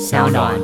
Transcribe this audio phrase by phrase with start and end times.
[0.00, 0.58] 小暖。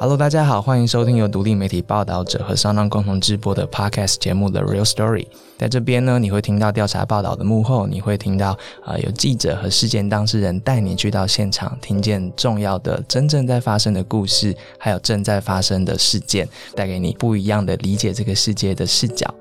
[0.00, 5.24] Hello，大家好，欢迎收听由独立媒体报道者和商浪共同直播的 Podcast 节目《The Real Story》。
[5.56, 19.32] 在这边呢，你会听到调查报道的幕后，你会听到啊有记者和事件当事人带你去到现场，听见重要的、真正在发生的故事，还有正在发生的事件，带给你不一样的理解这个世界的视角。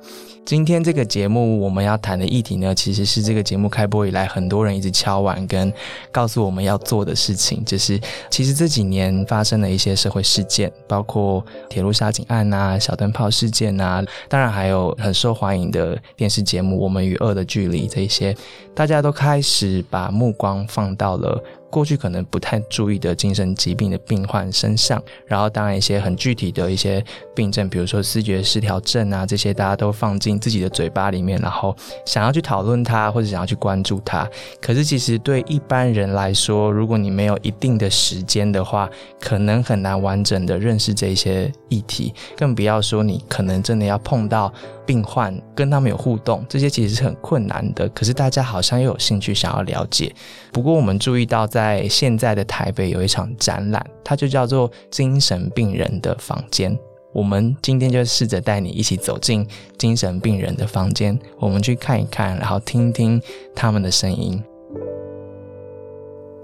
[0.45, 5.73] 今天这个节目我们要谈的议题呢，其实是这个节目开播以来很多人一直敲碗跟
[6.11, 7.99] 告诉我们要做的事情，就是
[8.29, 18.35] 其实这几年发生的一些社会事件，包括铁路杀警案啊、小灯泡事件啊，当然还有很受欢迎的电视节目《我们与恶的距离》这一些，
[18.75, 21.43] 大家都开始把目光放到了。
[21.75, 27.03] 过去可能不太注意的精神疾病的病患身上，然后当然一些很具体的一些
[27.35, 31.75] 病症，比如说视觉失调症啊，这些大家都放进自己的嘴巴里面，然后
[32.05, 34.25] 想要去讨论它，或者想要去关注它。
[34.61, 44.49] 可是其实对一般人来说，如果你没有一定的时间的话，可能很难完整的认识这些议题，更不要说你可能真的要碰到。
[44.85, 47.89] 病患跟他们有互动，这些其实是很困难的。
[47.89, 50.13] 可是大家好像又有兴趣想要了解。
[50.53, 56.71] 不过我们注意到，在在现在的台北有一场展览，它就叫做《精神病人的房间》。
[57.11, 59.47] 我们今天就试着带你一起走进
[59.79, 63.19] 精神病人的房间，我们去看一看，然后听听
[63.55, 64.43] 他们的声音。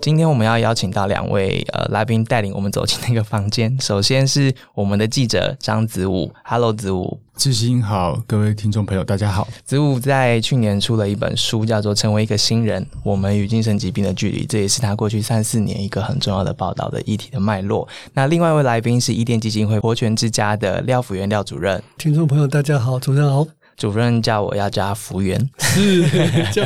[0.02, 3.80] 今天我们要邀请到两位呃来宾，带领我们走进那个房间。
[3.80, 7.20] 首先是我们的记者张子武，Hello，子武。
[7.38, 9.48] 志兴好，各位听众朋友，大家好。
[9.64, 17.88] 子武在去年出了一本书，叫做《成为一个新人：我们与精神疾病的距离》，这也是他过去三四年一个很重要的报道的议题的脉络。
[18.14, 21.82] 那另外一位来宾是伊甸基金会活泉之家的廖福元廖主任。
[22.00, 23.46] 听众朋友，大家好，主任好。
[23.78, 26.08] 主任叫我要加福源，是
[26.52, 26.64] 叫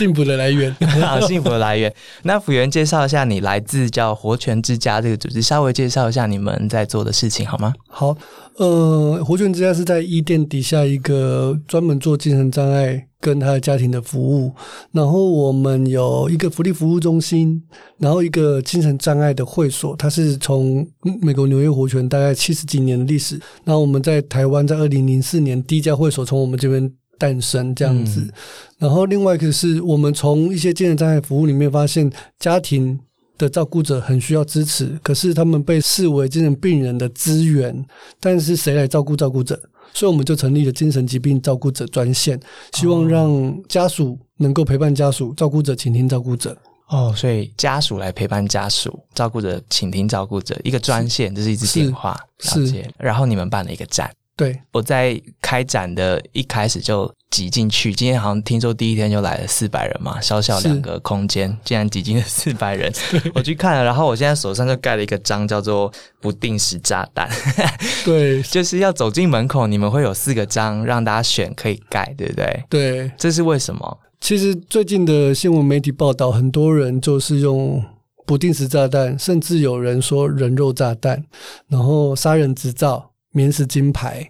[0.00, 1.94] 幸福的来源， 好幸福的来源。
[2.22, 7.74] 那福源介绍一下，你来自叫活泉之家这个组织，稍微介绍一下你们在做的事情好吗？
[7.86, 8.16] 好。
[8.56, 14.52] 呃，活泉之家是在伊甸底下一个专门做精神障碍跟他的家庭的服务。
[14.92, 17.62] 然后我们有一个福利服务中心，
[17.98, 19.94] 然后一个精神障碍的会所。
[19.96, 20.86] 它是从
[21.22, 23.38] 美国纽约活泉大概七十几年的历史。
[23.64, 26.90] 那我们在台湾在二零零四年第一家会所从我们这边
[27.20, 28.28] 诞生这样子。
[28.78, 32.10] 然后另外一个是我们从一些精神障碍服务里面发现
[32.40, 32.98] 家庭。
[33.40, 37.74] 的照顾者很需要支持，可是他们被视为精神病人的资源，
[38.20, 39.58] 但是谁来照顾照顾者？
[39.94, 42.38] 所以我们就成立了精神疾病照顾者专线，
[42.74, 46.54] 希望让家属能够陪伴家属，照顾者倾听照顾者。
[46.88, 52.12] 哦，所以家属来陪伴家属，照顾者倾听照顾者，一个专线这是一支电话，
[52.44, 52.90] 了解。
[52.98, 54.10] 然后你们办了一个站。
[54.40, 57.92] 对，我在开展的一开始就挤进去。
[57.92, 62.90] 今天好像听说第一天就来了四百人嘛，小小两个空间，竟然挤进了四百人。
[63.36, 65.92] 我去看了，然后我现在手上就盖了一个章，叫做
[66.22, 67.28] “不定时炸弹”。
[68.02, 72.64] 对，就是要走进门口，你们会有四个章让大家选，可以盖，对不对？
[72.70, 73.98] 对，这是为什么？
[74.22, 77.84] 其实最近的新闻媒体报道，很多人就是用
[78.24, 81.22] 不定时炸弹，甚至有人说人肉炸弹，
[81.68, 83.09] 然后杀人执照。
[83.32, 84.28] 免死金牌，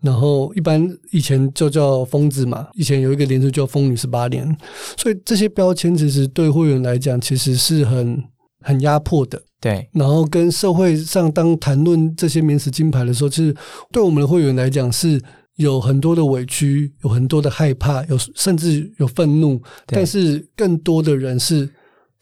[0.00, 2.68] 然后一般以前就叫疯子嘛。
[2.74, 4.56] 以前有一个连续叫疯女十八年，
[4.96, 8.22] 所以这些标签其实对会员来讲，其实是很
[8.60, 9.40] 很压迫的。
[9.60, 13.54] 对，然后跟社会上当谈论这些免死金牌的时候，其实
[13.92, 15.20] 对我们的会员来讲是
[15.56, 21.70] 有很多的委屈，有很多的害怕，有甚至有愤怒，但是更多的人是。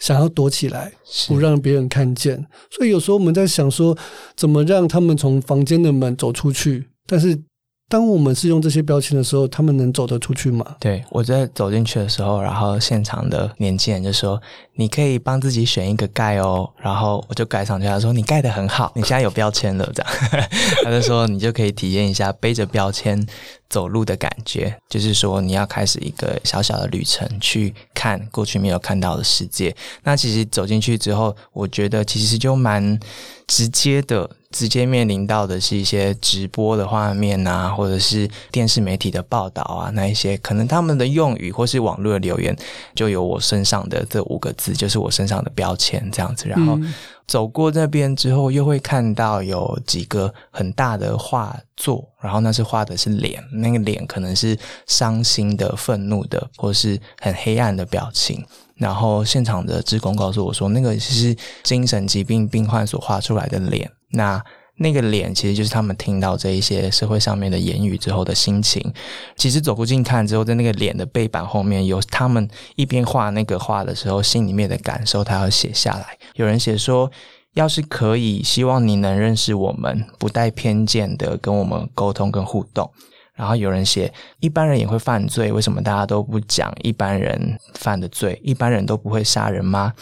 [0.03, 0.93] 想要躲起来，
[1.29, 3.97] 不让别人看见，所以有时候我们在想说，
[4.37, 6.89] 怎么让他们从房间的门走出去？
[7.07, 7.41] 但是，
[7.89, 10.75] 当我们是用这些标签的时候，他们能走得出去吗？
[10.81, 14.43] 对我在走进去的时候，然后现场的年轻人就说
[14.75, 20.13] ：“你可以帮自己选一个盖哦。”然后我就盖上去，他说：“你盖的很好，你现在有标签了。”这样，
[20.83, 23.25] 他就说：“你就可以体验一下背着标签。”
[23.73, 29.75] 走路的感觉，就是说你要开始一个小小的旅程，去看过去没有看到的世界。
[30.03, 33.01] 那其实走进去之后，我觉得其实就蛮
[33.47, 42.55] 直接的，直接面临到的是一些直播的画面啊，或者是电视媒体的报道啊，那一些可能他们的用语或是网络的留言，
[42.95, 46.47] 就有我身上的这五个字，就是我身上的标签这样子。
[46.47, 46.79] 然后。
[47.27, 58.45] 走过那边之后，又会看到有几个很大的画作，然后那是画的是脸，那个脸可能是伤心的、愤怒的，或是很黑暗的表情。
[58.77, 63.91] 然后现场的职工告诉我说，那个是精神疾病病患所画出来的脸。
[64.11, 64.43] 那
[64.83, 68.93] 那个脸其实就是他们听到这一些社会上面的言语之后的心情。
[69.37, 76.19] 其实走过近看之后，在那个脸的背板后面有他们一边画那个画的时候心里面的感受，他要写下来。
[76.35, 77.11] 有人写说，
[77.55, 82.91] 要是可以，希望你能认识我们，不带偏见的跟我们沟通跟互动。
[83.35, 88.39] 然后有人写，一般人也会犯罪，为什么大家都不讲一般人犯的罪？
[88.45, 89.93] 一般人都不会杀人吗？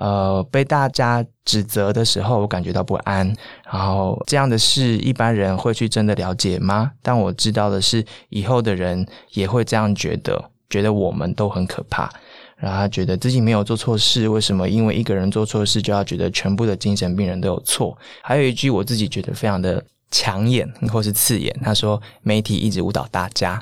[0.00, 3.26] 呃，被大家指责的时候，我感觉到不安。
[3.70, 6.90] 然后这样的事，一般人会去真的了解吗？
[7.00, 12.10] 但我知道的是，以后的人也会这样觉得，觉得我们都很可怕。
[12.56, 17.96] 然后他觉得自己没有做错事，为什么因为一个人做错事就要觉得全部的精神病人都有错？
[18.22, 23.60] 还有一句我自己觉得非常的抢眼或是刺眼，他说媒体一直误导大家。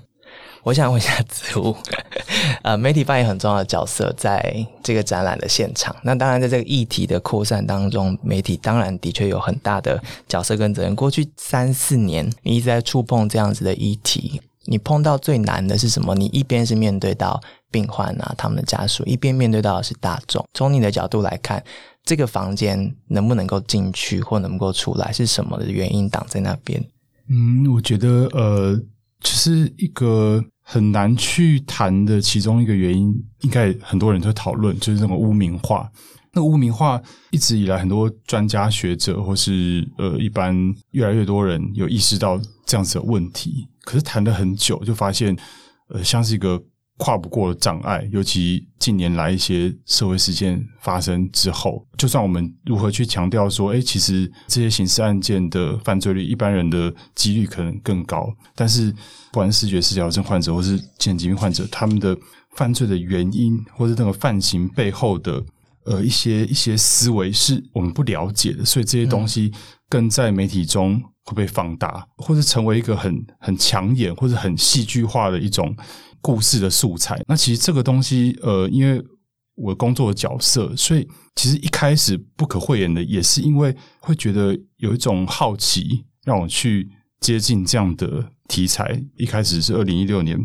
[0.64, 1.76] 我想问一下子午，
[2.62, 5.94] 呃，媒体扮演很重要的角色，在这个展览的现场。
[6.04, 10.94] 那当然，在这个议题的扩散当中，媒体当然的确有很大的角色跟责任。
[10.94, 16.14] 过去三四年，你一直在触碰这样子的议题，你碰到最难的是什么？
[16.14, 20.46] 你一边是面对到病患啊，他们的家属，一边面对到的是大众。
[20.54, 21.60] 从你的角度来看，
[22.04, 26.80] 这个房间能不能够进去，或能够出来，是什么的原因挡在那边？
[27.28, 28.80] 嗯，我觉得，呃，
[29.24, 30.44] 其实一个。
[30.72, 35.86] 很难去谈的其中一个原因，应该很多人都讨论，就是那个污名化。
[36.32, 36.98] 那污名化
[37.30, 40.56] 一直以来，很多专家学者或是呃一般
[40.92, 45.36] 越来越多人有意识到这样子的问题，可是谈了很久，就发现
[45.88, 46.62] 呃像是一个。
[47.02, 58.92] 跨不过的障碍，尤其近年来一些社会事件发生之后，就算我们如何去强调说，哎，其实这些刑事案件的犯罪率，一般人的几率可能更高，但是
[59.32, 62.16] 不管是视觉失调症患者或是精神疾病患者，他们的
[62.54, 65.42] 犯罪的原因或是那个犯行背后的
[65.86, 69.50] 呃一些一些思维是我们不了解的，所以这些东西
[69.88, 75.74] 更在媒体中会被放大，或者成为一个很很抢眼或者很戏剧化的一种。
[76.22, 79.02] 故事的素材，那其实这个东西，呃，因为
[79.56, 86.88] 我工作的角色，所以其实一开始不可讳言的，也是因为会觉得有一种好奇，让我去
[87.20, 89.02] 接近这样的题材。
[89.16, 90.38] 一开始是二零一六年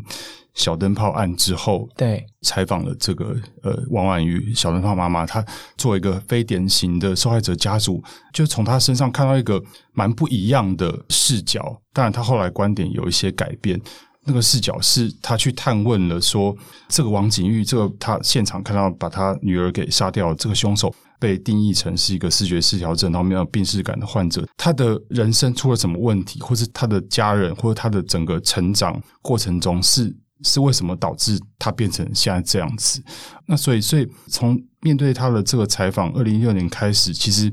[0.55, 5.45] 小灯泡案之后，对采访了这个呃王婉瑜小灯泡妈妈，她
[5.77, 8.03] 作为一个非典型的受害者家属，
[8.33, 9.63] 就从她身上看到一个
[9.93, 11.81] 蛮不一样的视角。
[11.93, 13.79] 当然，她后来观点有一些改变。
[14.27, 16.53] 那个视角是他去探问了，说
[16.89, 30.13] 这个王景玉，这个他现场看到把他女儿给杀掉，这个凶手被定义成是一个视觉失调症，然后没有病视感的患者，他的人生出了什么问题，或是他的家人，或者他的整个成长过程中是
[30.43, 33.01] 是为什么导致他变成现在这样子？
[33.47, 37.51] 那所以，所以从面对他的这个采访，二零一六年开始，其实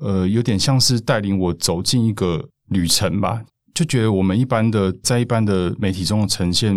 [0.00, 3.42] 呃，有点像是带领我走进一个旅程吧。
[3.76, 6.74] 就觉得我们一般的在一般的媒体中的呈现，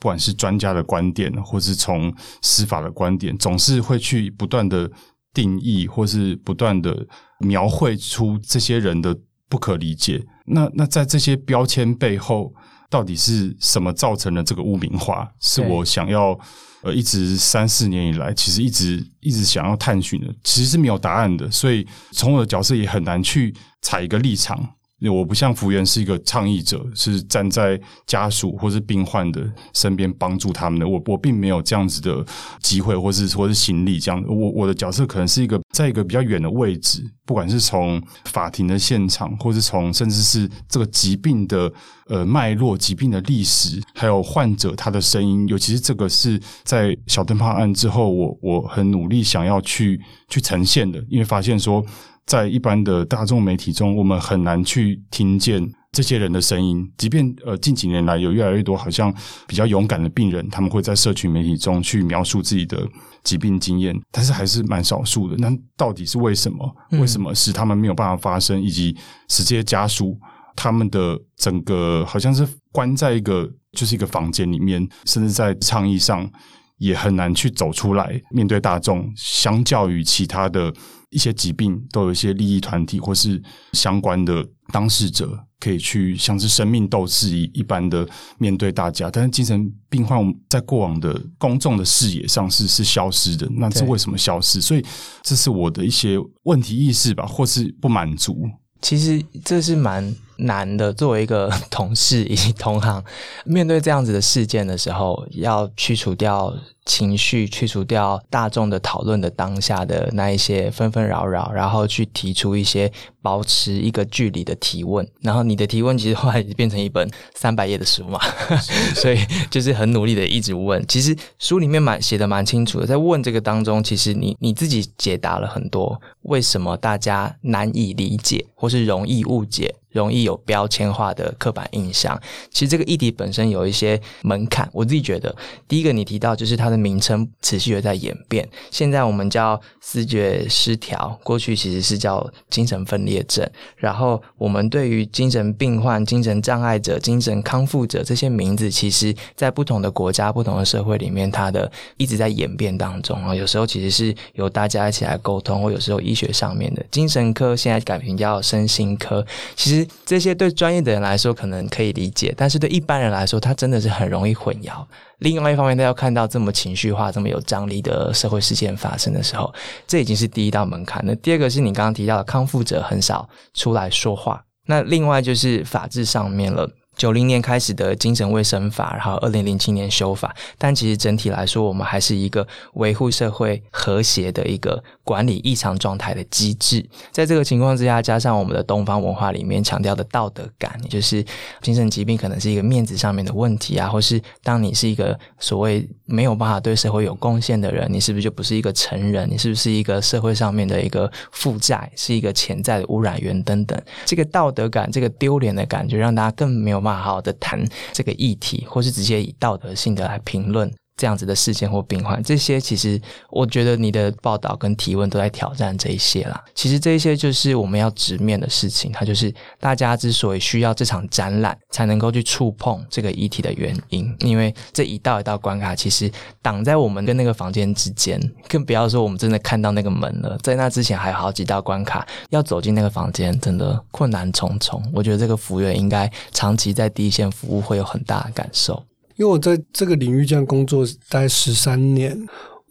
[0.00, 2.12] 不管是专家的观点，或是从
[2.42, 4.90] 司法的观点，总是会去不断的
[5.32, 7.06] 定义，或是不断的
[7.38, 9.16] 描绘出这些人的
[9.48, 10.26] 不可理解。
[10.46, 12.52] 那那在这些标签背后，
[12.90, 15.30] 到底是什么造成了这个污名化？
[15.38, 16.36] 是我想要
[16.82, 21.48] 呃，一直三四年以来，其实一直一直想要探寻的，其实是没有答案的。
[21.48, 24.68] 所以从我的角色也很难去采一个立场。
[25.08, 30.86] 我不像福原是一个倡议者，是站在家属或是病患的身边帮助他们的。
[30.86, 32.22] 我我并没有这样子的
[32.60, 34.22] 机会，或是或是行李这样。
[34.28, 41.72] 我我的角色可能是一个在一个比较远的位置，不管是从法庭的现场，或是从甚至是这个疾病的
[42.08, 45.48] 呃脉络、疾病的历史，还有患者他的声音。
[45.48, 51.82] 尤其是这个是在小灯泡案之后，我我很努力想要去去呈现的，因为发现说。
[52.26, 56.88] 在一般的大众媒体中，我们很难去听见这些人的声音。
[56.96, 59.12] 即便呃近几年来有越来越多好像
[59.48, 62.86] 比较勇敢的病人，他们会在社群媒体中去描述自己的
[63.24, 65.36] 疾病经验，但是还是蛮少数的。
[65.38, 66.76] 那到底是为什么？
[66.92, 68.62] 为什么使他们没有办法发声？
[68.62, 68.96] 以及
[69.28, 70.16] 使这些家属
[70.54, 76.30] 他们的整个好像是关在一个就是一个房间里面，甚至在倡议上
[76.78, 79.12] 也很难去走出来面对大众。
[79.16, 80.72] 相较于其他的。
[81.10, 94.60] 一些疾病都有一些利益团体或是相关的当事者可以去像是生命斗士一一般的面对大家，但是精神病患在过往的公众的视野上是是消失的，那是为什么消失？
[94.60, 94.84] 所以
[95.22, 98.48] 这是我的一些问题意识吧，或是不满足。
[98.80, 100.92] 其实这是蛮难的。
[100.92, 103.02] 作为一个 同事以及同行，
[103.44, 106.54] 面对这样子的事件的时候，要去除掉。
[106.86, 112.90] 情绪去除掉大众的讨论的当下的那一些纷纷扰扰，然后去提出一些
[113.22, 115.06] 保持一个距离的提问。
[115.20, 118.18] 然后你的提问其实后来变成一本 三百页的书嘛，
[118.96, 119.18] 所以
[119.50, 120.84] 就是很努力的一直问。
[120.88, 129.72] 其实书里面蛮写的蛮清楚的，在问这个当中，其实你你自己解答了很多为什么大家难以理解或是容易误解。
[129.90, 132.20] 容易有标签化的刻板印象。
[132.50, 134.68] 其实这个议题本身有一些门槛。
[134.72, 135.34] 我自己觉得，
[135.66, 138.48] 第一个你提到就是它的名称持续的在演变。
[138.70, 143.48] 现在我们叫思觉失调，过去其实是叫精神分裂症。
[143.76, 153.34] 然后我们对于精神病患、精神障碍者、精神康复者这些名字，其实在不同的国家、不同的社会里面，它的一直在演变当中啊。
[153.34, 159.79] 有时候其实是由大家一起来沟通，或有时候医学上面的精神科现在改名叫身心科，其实。
[160.04, 164.84] 这些对专业的人来说可能可以理解，但是对一般人来说，他真的是很容易混淆。
[165.18, 169.52] 另外一方面，他要看到这么情绪化、这么有张力的社会事件发生的时候，
[169.86, 171.02] 这已经是第一道门槛。
[171.04, 176.68] 那第二个是你刚刚提到的康复者很少出来说话，那另外就是法制上面了。
[177.00, 186.86] 九零年开始的精神卫生法，然后二零零七年修法，但其实整体来说，我们还是一个维护社会和谐的一个管理异常状态的机制。
[187.10, 191.24] 在这个情况之下，加上我们的东方文化里面强调的道德感，也就是
[191.62, 199.26] 精神疾病可能是一个面子上面的问题啊，或是当你是一个所谓没有办法对社会有贡献的人，你是不是就不是一个成人？
[199.30, 203.80] 你是不是一个社会上面的一个负债，是一个潜在的污染源等等？
[204.04, 206.89] 这个道德感，这个丢脸的感觉，让大家更没有办法。
[206.94, 210.72] 好好的谈这个议题，或是直接以道德性的来评论。
[211.00, 216.44] 这样子的事件或病患，这些其实我觉得你的报道跟提问都在挑战这一些啦。
[216.54, 224.14] 其实这一些就是我们要直面的事情，它就是大家之所以需要这场展览才能够去触碰这个议题的原因。
[224.18, 230.36] 因为这一道一道关卡，其实挡在我们跟那个房间之间，更不要说我们真的看到那个门了。
[230.42, 234.82] 在那之前还有好几道关卡，要走进那个房间，真的困难重重。
[234.92, 238.84] 我觉得这个服务员应该长期在第一线服务，会有很大的感受。
[239.20, 242.18] 因为我在这个领域这样工作大概十三年，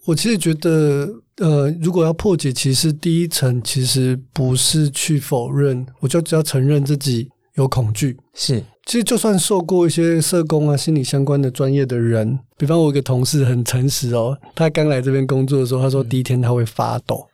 [0.04, 8.16] 我其实觉得，呃，如果要破解，其实第一层其实不是去否认，我就只要承认自己有恐惧。
[8.34, 17.24] 是，其实就算受过一些社工啊、心理相关的专业的人，比方我有个同事很诚实哦，他刚来这边工作的时候，他说第一天他会发抖。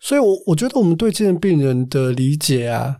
[0.00, 2.96] 所以，我我觉得我们对精神病人的理解啊，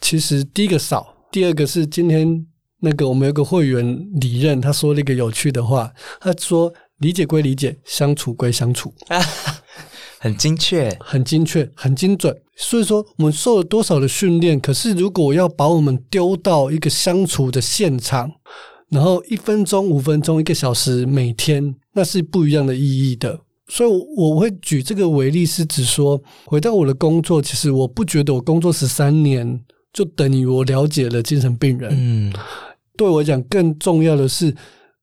[0.00, 2.44] 其实第一个少，第二个是今天。
[2.84, 8.92] 那个我们有个会员李任，他说了一个有趣的话，他说：“理解归理解，相处归相处。
[10.18, 12.36] ”很精确，很精确，很精准。
[12.56, 14.58] 所以说，我们受了多少的训练？
[14.58, 18.32] 可是，如果要把我们丢到一个相处的现场，
[18.88, 23.40] 然后一分钟、五分钟、一个小时，每天，那是不一样的意义的。
[23.68, 29.60] 所以，我会举这个为例，是指说，回到我的工作，其实我不觉得我工作十三年
[29.92, 31.90] 就等于我了解了精神病人。
[31.92, 32.32] 嗯。
[32.96, 34.54] 对我讲，更重要的是，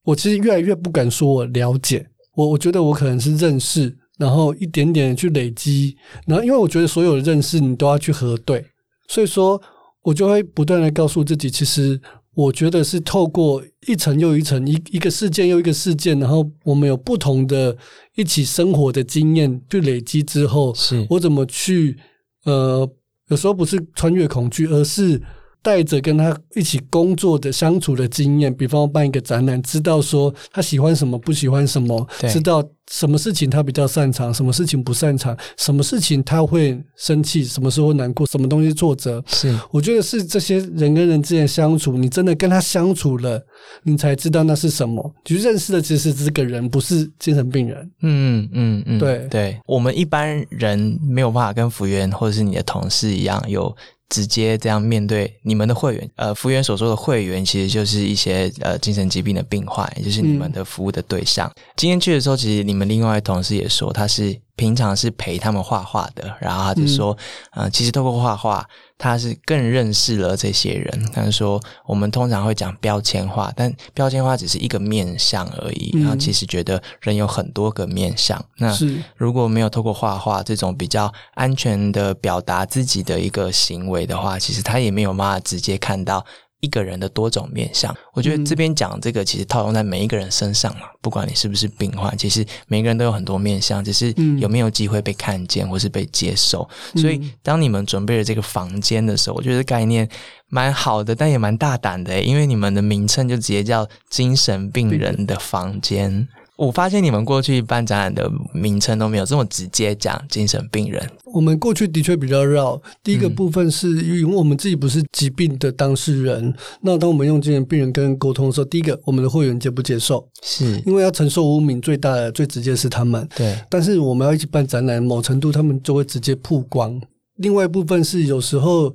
[0.03, 2.07] 我其实越来越不敢说我了解。
[2.35, 8.63] 我，我觉得我可能是认识，然后一点点去累积，然后因为我觉得所有的认识你都要去核对，
[9.07, 9.61] 所以说
[10.03, 11.99] 我就会不断的告诉自己，其实
[12.35, 17.75] 我觉得是透过一层又一层，一一个事件又一个事件，然后我们有不同的
[18.15, 21.05] 一起生活的经验去累积之后，是。
[21.09, 21.97] 我怎么去
[22.45, 22.89] 呃，
[23.27, 25.21] 有时候不是穿越恐惧，而是。
[25.61, 39.21] 带着跟他一起工作的相处的经验，比方办一个展览，知道说他喜欢什么，不喜欢什么，知道什么事情他比较擅长，什么事情不擅长，什么事情他会生气，什么时候难过，什么东西挫折。
[39.27, 43.41] 是，我觉得是这些人跟人之间相处，你真的跟他相处了，
[43.83, 45.13] 你才知道那是什么。
[45.25, 47.91] 就认识的其实这个人，不是精神病人。
[48.01, 53.75] 嗯嗯嗯，对对，我们一般人没有办法跟服务员或者是你的同事一样有。
[54.09, 61.51] 直接这样面对你们的会员，呃，服务员所说的会员其实就是一些呃精神疾病的病患，也就是你们的服务的对象。
[61.75, 67.15] 今天去的时候，其实你们另外同事也说，他是平常是陪他们画画的，然后他就说，
[67.51, 68.67] 呃，其实透过画画。
[68.99, 71.09] 他是更认识了这些人。
[71.11, 75.97] 他说：“我们通常会讲标签化，但标签化只是一个面相而已。
[75.99, 78.39] 然后其实觉得人有很多个面相。
[78.57, 78.77] 那
[79.15, 86.23] 如果没有透过画画这种比较安全的表达自己的一个行为的话，其实他也没有办法直接看到
[86.61, 87.95] 一个人的多种面相。
[88.13, 96.67] 我觉得这边讲这个，其实套用在每一个人身上嘛，不管你是不是病患，其实每个人都有很多面相，只是有没有机会被看见或是被接受。
[96.95, 100.07] 所以，当你们准备了这个房间的时候，我觉得概念
[100.47, 106.27] 蛮好的，但也蛮大胆的，因为你们的名称就直接叫“精神病人的房间”。
[106.59, 111.01] 我发现你们过去办展览的名称都没有这么直接讲精神病人。
[111.33, 112.79] 我们过去的确比较绕。
[113.01, 120.27] 第一个部分是因为我们自己不是疾病的当事人，那当我们用精神病人跟人沟通的时候，第一个我们的会员接不接受？
[120.43, 123.25] 是因为要承受污名最大的、最直接是他们。
[123.37, 127.01] 对，但是我们要一起办展览，某程度他们就会直接曝光。
[127.37, 128.93] 另外一部分是有时候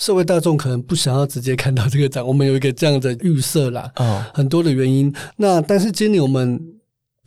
[0.00, 3.88] 社会大众可能不想要直接看到这个展，我们有一个这样的预设啦。
[3.94, 5.14] 哦，很多的原因。
[5.36, 6.60] 那但是今年我们。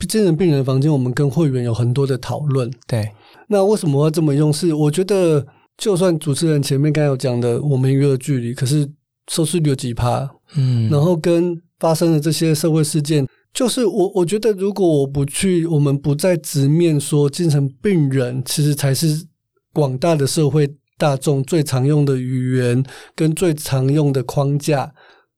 [0.08, 2.72] 精神病人房间，我们跟会员有很多的讨论。
[2.88, 3.12] 对，
[3.48, 4.52] 那为什么要这么用？
[4.52, 5.46] 是我觉得，
[5.78, 8.90] 就算主持人前面刚才有讲的，我们约了距离，可是
[9.30, 10.30] 收视率有几趴？
[10.56, 19.26] 嗯，然后跟发生的这些社会事件，就是我我觉得，如果我不去，我们不再直面说精神病人，其实才是
[19.74, 22.84] 广大的社会大众最常用的语言
[23.16, 24.92] 跟最常用的框架、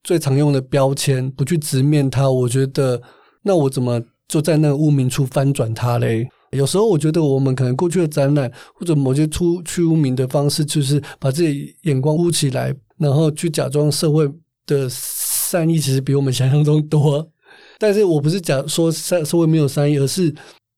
[0.03, 3.01] 最常用的标签，不去直面它，我觉得，
[3.41, 3.99] 那我怎么？
[4.31, 6.25] 就在那个污名处翻转它嘞。
[6.51, 14.25] 有时候我觉得我们可能过去的展览或者某些出去污名的方式，就是把自己眼光污起来，然后去假装社会
[14.65, 17.29] 的善意其实比我们想象中多。
[17.77, 20.33] 但是我不是讲说社社会没有善意，而是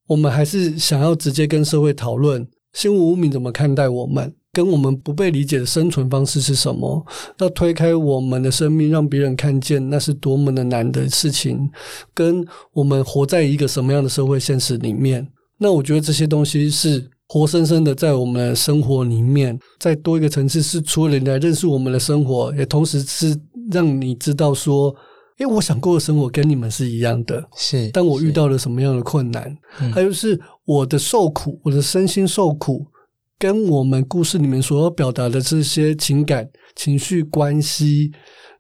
[0.08, 4.34] 我们还是想要直接跟社会讨论新闻污名怎么看待我们。
[4.54, 7.04] 跟我们不被理解的生存方式是什么？
[7.40, 11.68] 要推开我们的生命，让别人看见，那是多么的难的事情。
[12.14, 15.28] 跟我们活在一个什么样的社会现实里面？
[15.58, 23.36] 那我觉得这些东西是活生生的在我们的生活里面，在多一个层次，是除了你来认识我们的生活，也同时是
[23.72, 24.96] 让你知道说，
[25.40, 27.44] 因为我想过的生活跟你们是一样的。
[27.58, 29.58] 是，但我遇到了什么样的困难？
[29.92, 32.86] 还有是我的受苦，我的身心受苦。
[33.38, 38.12] 跟我们故事里面所要表达的这些情感、情绪、关系，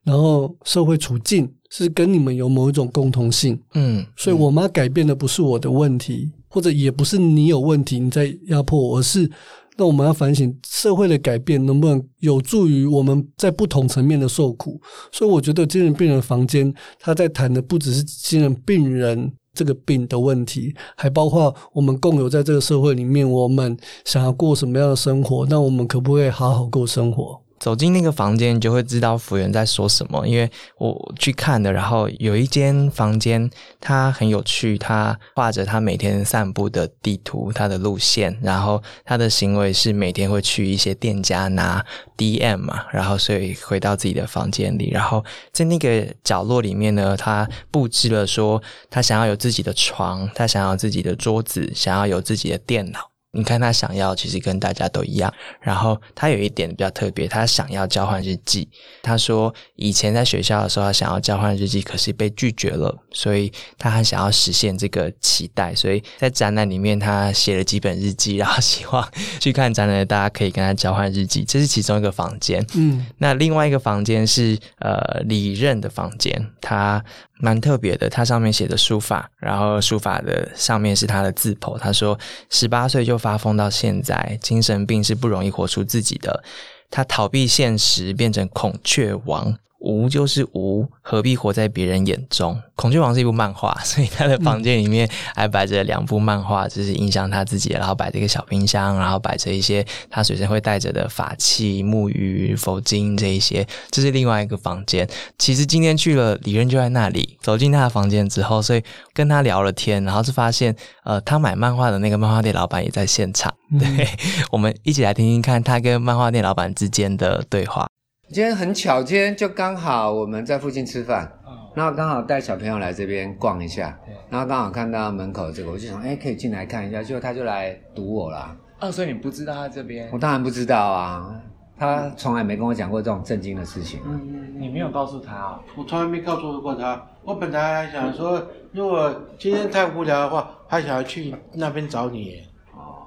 [0.03, 3.57] 然后社会处境，是跟你们有某一种共同性。
[3.75, 9.29] 嗯，所以我妈改变的不是我的问题，或者也不是你有问题，你在压迫我，而是
[9.77, 14.81] 那我们要反省社会的改变能不能有助于我们在不同层面的受苦。
[15.11, 19.31] 所以我觉得精神病人房间，他在谈的不只是精神病人。
[19.53, 25.45] 这个病的问题，还包括我们共有在这个社会里面，我们想要过什么样的生活？
[25.47, 27.42] 那我们可不可以好好过生活？
[27.63, 30.27] 走进那个房间，你就会知道服务员在说什么。
[30.27, 33.49] 因为我去看的，然后有一间房间，
[33.79, 41.81] 它很有趣，它画着他每天散步的地图，他的路线，然后他的行为是每天会去一些店家拿
[42.17, 45.23] DM 嘛，然后所以回到自己的房间里，然后
[45.53, 53.12] 在那个角落里面呢，他布置了说他想要有自己的床，他想要自己的桌子，想要有自己的电脑。
[53.33, 55.33] 你看他想要，其实跟大家都一样。
[55.59, 58.69] 然后他有一点比较特别，他想要交换日记。
[59.01, 65.73] 他说以前在学校的时候，他想要交换日记，可是被拒绝了，所以他很想要实现这个期待。
[65.73, 71.43] 所以在展览里面，他写了几本日记，然后 希望去看展览的大家可以跟他交换日记。
[71.43, 72.63] 这是其中一个房间。
[72.75, 77.03] 嗯，那另外一个房间是呃李任的房间，他。
[77.39, 81.77] 蛮特别的，他上面写的书法，然后书法的上面是他的字谱。
[81.77, 82.17] 他说，
[82.49, 86.43] 十八岁就发疯到现在，精神病是不容易活出自己的。
[86.91, 89.57] 他逃避现实，变成孔雀王。
[89.83, 92.57] 无就是无，何必活在别人眼中？
[92.75, 97.69] 孔雀王是一部漫画， 所以他的房间里面还摆着两部漫画，就是影响他自己。
[97.73, 103.67] 然后摆着一个小冰箱，然后摆着一些他随身会带着的法器、木鱼、佛经这一些。
[103.91, 105.07] 这是另外一个房间。
[105.37, 107.37] 其实今天去了，李任就在那里。
[107.41, 108.81] 走进他的房间之后，所以
[109.13, 113.53] 跟他聊了天，然后是发现，呃，他买漫画的那个漫画店老板也在现场。
[113.77, 114.07] 对，
[114.49, 117.85] 我们一起来听听看他跟漫画店老板之间的对话。
[118.33, 121.31] 今天很巧，今天就刚好我们在附近吃饭，
[121.75, 123.95] 然后刚好带小朋友来这边逛一下，
[124.27, 128.57] 然后刚好看到门口这个，我就想，哎，可以进来看一下，结果他就来堵我了。
[128.79, 130.09] 哦，所以你不知道他这边？
[130.11, 131.39] 我当然不知道啊，
[131.77, 133.99] 他从来没跟我讲过这种震惊的事情。
[134.03, 135.59] 嗯，你没有告诉他啊？
[135.77, 136.99] 我从来没告诉过他。
[137.23, 142.41] 我本来还想说，如果今天太无聊的话，还想要去那边找你。
[142.73, 142.97] 哦，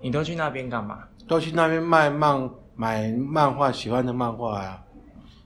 [0.00, 1.00] 你都去那边干嘛？
[1.26, 2.48] 都去那边卖漫。
[2.78, 4.80] 买漫画喜欢的漫画啊，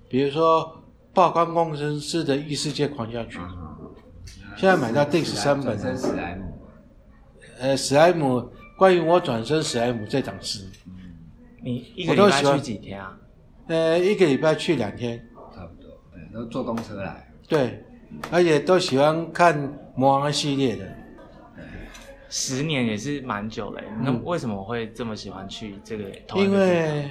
[0.07, 0.63] 比如说
[1.15, 3.39] 《爆肝工程师的异世界狂想曲》，
[4.55, 5.79] 现在买到第十三本。
[5.97, 6.59] 史莱姆。
[7.59, 10.69] 呃，史莱姆关于我转身史莱姆这档诗。
[11.63, 13.17] 你一个礼拜去几天啊？
[13.67, 15.19] 呃，一个礼拜去两天。
[15.55, 15.91] 差不多。
[16.35, 17.33] 都坐公车来。
[17.49, 17.83] 对，
[18.31, 20.87] 而且都喜欢看魔王系列的。
[22.35, 26.95] 十年也是蛮久了耶，那为什么会这么喜欢去这个同一因个地方？
[26.95, 27.11] 为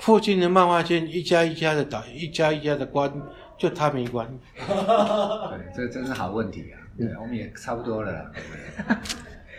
[0.00, 3.12] 附近的漫画店一家一家的打，一家一家的关，
[3.58, 4.26] 就他没关。
[4.56, 6.80] 对，这真是好问题啊。
[6.96, 8.30] 对，我们也差不多了啦。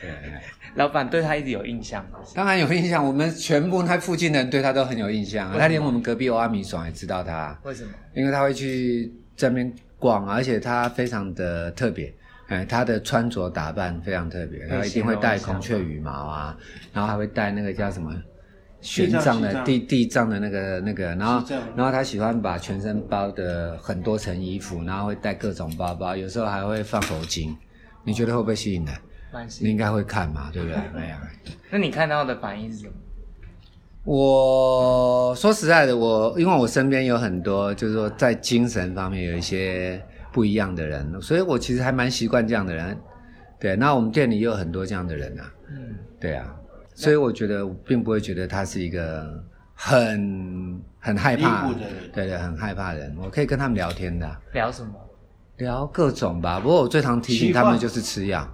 [0.01, 0.31] 对对，
[0.75, 2.19] 老板对他一直有印象吗？
[2.33, 5.55] 当然有印象，我们全部他附近的人对他都很有印象啊。
[5.59, 7.91] 他连我们隔壁欧阿米爽也知道他，为什么？
[8.15, 12.13] 因为他会去这边逛啊，而且他非常的特别。
[12.47, 16.57] 哎，他的穿着打扮非常特别，他一定会戴孔雀羽毛啊，
[16.91, 18.13] 然后还会戴那个叫什么
[18.81, 21.43] 玄奘的地地藏的那个那个，然后
[21.75, 27.55] 然后他喜欢把全身包的很多层衣服，然后会带各种包包，有时候还会放佛经。
[28.03, 28.95] 你觉得会不会吸引人？
[29.31, 30.77] 蛮喜你应该会看嘛，对不对？
[30.93, 31.21] 对 呀。
[31.69, 32.93] 那你看到的反应是什么？
[34.03, 42.97] 我说实在的，我因为我身边有很多，就是说在精神方面有一些不一样的人，所以我其实还蛮习惯这样的人。
[43.59, 45.53] 对，那我们店里也有很多这样的人啊。
[45.69, 46.51] 嗯，对啊，
[47.01, 53.15] 所以我觉得我并不会觉得他是一个很很害怕的人对对，很害怕的人。
[53.17, 54.93] 我可以跟他们聊天的啊、聊什么？
[55.57, 56.59] 聊各种吧。
[56.59, 58.47] 不过我最常提醒他们就是吃药，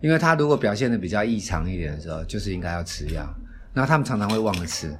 [0.00, 3.22] 因为他如果表现的比较异常一点的时候，就是应该要吃药。
[3.74, 4.96] 然后他们常常会忘了吃，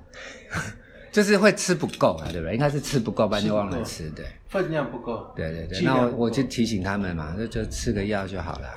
[1.13, 2.55] 就是会吃不够啊，对不对？
[2.55, 4.09] 应该是吃不够，不然就忘了吃。
[4.11, 5.33] 对，分量不够。
[5.37, 5.81] 对对对。
[5.83, 8.69] 那我我就提醒他们嘛，就就吃个药就好了，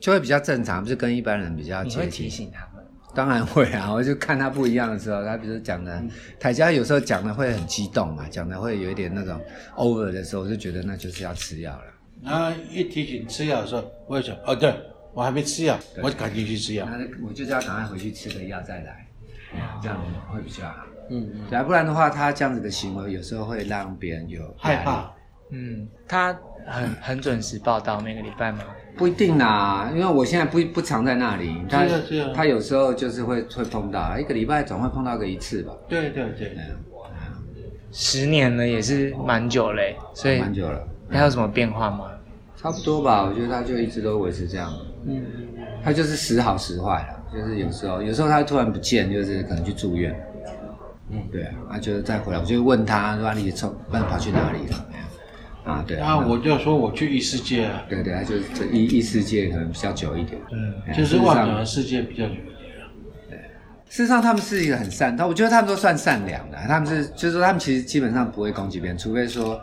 [0.00, 2.30] 就会比较正常，不是跟一般人比较接你会提近。
[2.30, 2.69] 醒他们？
[3.14, 6.02] 当然会啊，我就看他不一样的时候，他比如说讲的，
[6.38, 9.40] 台家有时候讲的会很激动嘛，讲的会有一点那种
[9.76, 11.82] over 的时候，我就觉得那就是要吃药了。
[12.22, 14.74] 然后一提醒吃药的时候，我会想，哦，对
[15.12, 16.86] 我还没吃药，我赶紧去吃药。
[16.90, 19.06] 那我就是要赶快回去吃个药再来，
[19.82, 19.98] 这样
[20.32, 20.86] 会比较好。
[21.08, 25.12] 嗯嗯，对啊，不然的话，他这样子的行为有时候会让别人有害怕。
[25.50, 26.32] 嗯，他
[26.64, 28.60] 很很准时报道每个礼拜吗？
[28.96, 35.72] 不一定啦，因为我现在不不常在那里，他是啊啊他有时候就是会会碰到，一个礼拜总会碰到个一次吧。
[35.88, 36.54] 对对对，
[37.92, 42.04] 十年了也是蛮久嘞，所以蛮久了，还有什么变化吗？
[42.56, 43.24] 差不多吧。
[43.24, 44.70] 我觉得他就一直都维持这样，
[45.06, 45.24] 嗯，
[45.82, 50.14] 他就是时好时坏了，就是有时候有时候他突然不见，就是可能去住院，
[51.08, 54.86] 嗯，对啊，他就是再回来，我就问他说啊你从不然跑去哪里了？
[55.64, 62.46] 啊，对啊，我就说我去异世界啊，对对，啊就是这异异世界可能比较久一点，嗯，哎就是事实上妄想的世界比较久一点。
[63.28, 63.38] 对
[63.88, 66.56] 事实上，他们是一个很善，他我觉得他们都算善良的。
[66.68, 69.60] 他们是，就是说，他们其实基本上不会攻击别人，除非说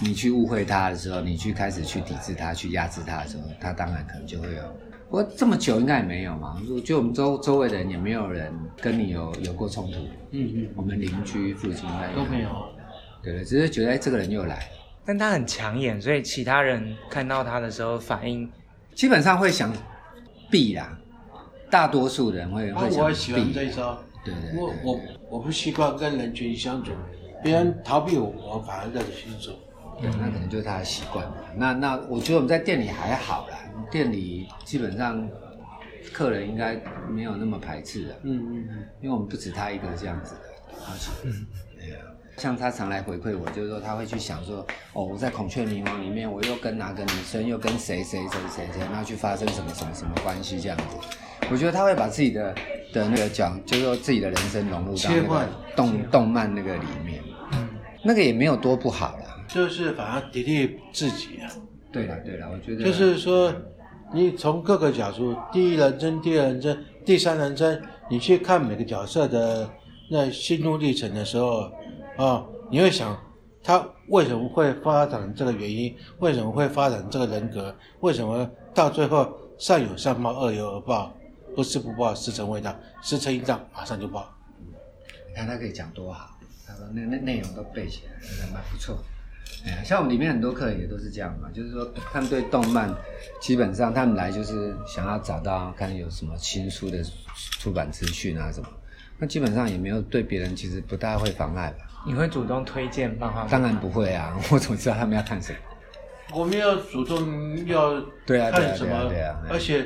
[0.00, 4.62] 你去误会他的时候，你去开始去抵制他、去压制他的时候，他当然可能就会有。
[5.08, 9.98] 不过这么久应该也没有嘛，我觉得我们周周围的人也没有人跟你有有过冲突。
[10.30, 12.50] 嗯嗯，我们邻居附近应该都没有。
[13.22, 14.68] 对对，只是觉得哎，这个人又来，
[15.04, 18.50] 但他很抢眼，所以其他人看到他的时候反应
[18.94, 19.72] 基本上会想
[20.50, 20.98] 避啦。
[21.70, 23.62] 大多数人会啊会，想我也喜欢这。
[23.64, 24.02] 一招。
[24.22, 26.92] 对对对我我我不习惯跟人群相处，
[27.42, 29.52] 别人逃避我，我反而在相处。
[29.98, 31.36] 对，那可能就是他的习惯吧。
[31.56, 33.58] 那那我觉得我们在店里还好啦，
[33.90, 35.26] 店里基本上
[36.12, 40.40] 客人应该没有那么排斥的，嗯嗯嗯，因为我们不止他一个这样子的，
[40.86, 41.10] 而且，
[41.78, 42.04] 对啊，
[42.36, 50.84] 像他常来回馈我，就是说他会去想说，哦，我在孔雀迷茫里面，我又跟哪个女生，又跟谁谁谁谁谁，然后去发生什么什么什么关系这样子。
[51.50, 52.54] 我觉得他会把自己的
[52.92, 57.22] 的那个讲，就是说自己的人生融入到那个动动漫那个里面，
[58.04, 59.44] 那个也没有多不好啦。
[59.48, 61.50] 就是反而砥砺自己啊。
[61.92, 63.52] 对了对了，我觉得就是说，
[64.14, 69.68] 你从各个角度，第一人称、第二人称、第三人称，你去看每个角色的
[70.08, 71.68] 那心路历程的时候，
[72.20, 73.18] 啊，你会想
[73.62, 81.16] 他为什么会发展这个原因，为什么会发展这个人格，为什么到最后善有善报，恶有恶报，
[81.56, 84.30] 不是不报，时辰未到，时辰一到，马上就报。
[85.28, 88.12] 你看他可以讲多好，他说那那内容都背起来，
[88.44, 88.98] 还蛮不错。
[89.64, 92.94] 哎呀，像我们里面很多客人也都是这样嘛，就是说他们对动漫，
[93.40, 97.02] 基本上他们来就是想要找到看有什么新书的
[97.32, 98.68] 出版资讯啊什么，
[99.16, 101.86] 那基本上也没有对别人其实不大会妨碍吧？
[102.06, 103.48] 你会主动推荐漫画吗？
[103.50, 105.58] 当然不会啊， 我怎么知道他们要看什么？
[106.32, 109.78] 我们要主动要对啊对啊看什么，对啊对啊而且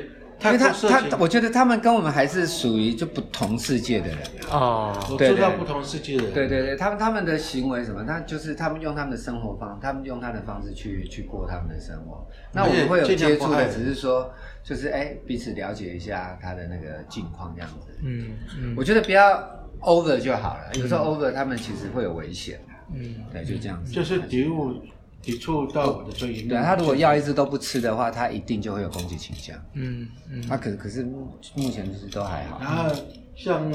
[0.43, 4.17] 因为他他，我觉得他们跟我们还是属于就不同世界的人
[4.51, 4.51] 啊。
[4.51, 12.27] 哦，我知道不同世界的人，对对对，他们他们的行为什么，那就是他们用他们的生活方，他们用他的方式去去过他们的生活。
[12.51, 14.29] 那我们会有接触的，只是说
[14.61, 17.97] 就是哎彼此了解一下他的那个近况这样子。
[18.03, 19.41] 嗯嗯，我觉得不要
[19.81, 22.73] over 就好了，有时候 over 他们其实会有危险的。
[22.93, 23.91] 嗯，对，就这样子。
[23.91, 24.81] 就是抵触
[25.21, 26.47] 抵触到我的最严。
[26.47, 29.57] 对他如果药一直都不吃的话，他一定就会有攻击倾向。
[29.73, 32.59] 嗯嗯，他可可是目前就是都还好。
[32.59, 32.95] 然后
[33.35, 33.71] 像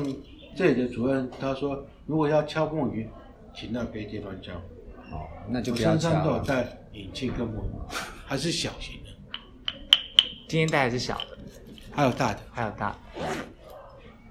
[0.54, 3.08] 这里的主任他说，如果要敲木鱼，
[3.54, 4.52] 请到别的地方敲。
[5.10, 6.44] 哦，那就我不要敲身上都有了。
[6.44, 7.94] 带引气跟木鱼，
[8.26, 9.10] 还是小型的，
[10.48, 11.38] 今天带的是小的，
[11.90, 12.38] 还有大的。
[12.52, 12.96] 还有大的。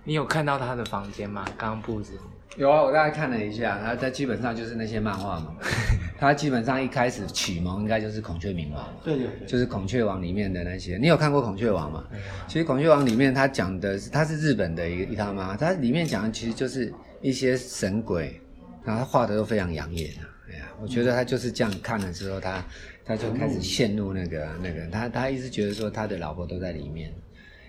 [0.10, 1.46] 你有看到他的房间吗？
[1.56, 2.14] 刚刚布置。
[2.58, 5.56] 有啊，我大概看了一下，他他基本上就是那些漫画嘛。
[6.18, 10.98] 他基本上一开始启蒙应该就是孔雀明王，对对对，就是孔雀王里面的那些。
[10.98, 12.04] 你有看过孔雀王吗？
[12.48, 16.92] 其实孔雀王里面他讲的是，他是日本的一个一套漫画，它里面讲的其实就是
[17.22, 18.42] 一些神鬼，
[18.84, 20.26] 然后他画的都非常养眼啊。
[20.52, 22.66] 哎呀，我觉得他就是这样看了之后，他
[23.06, 27.14] 他就开始陷入那个那个，他他一直觉得说他的老婆都在里面。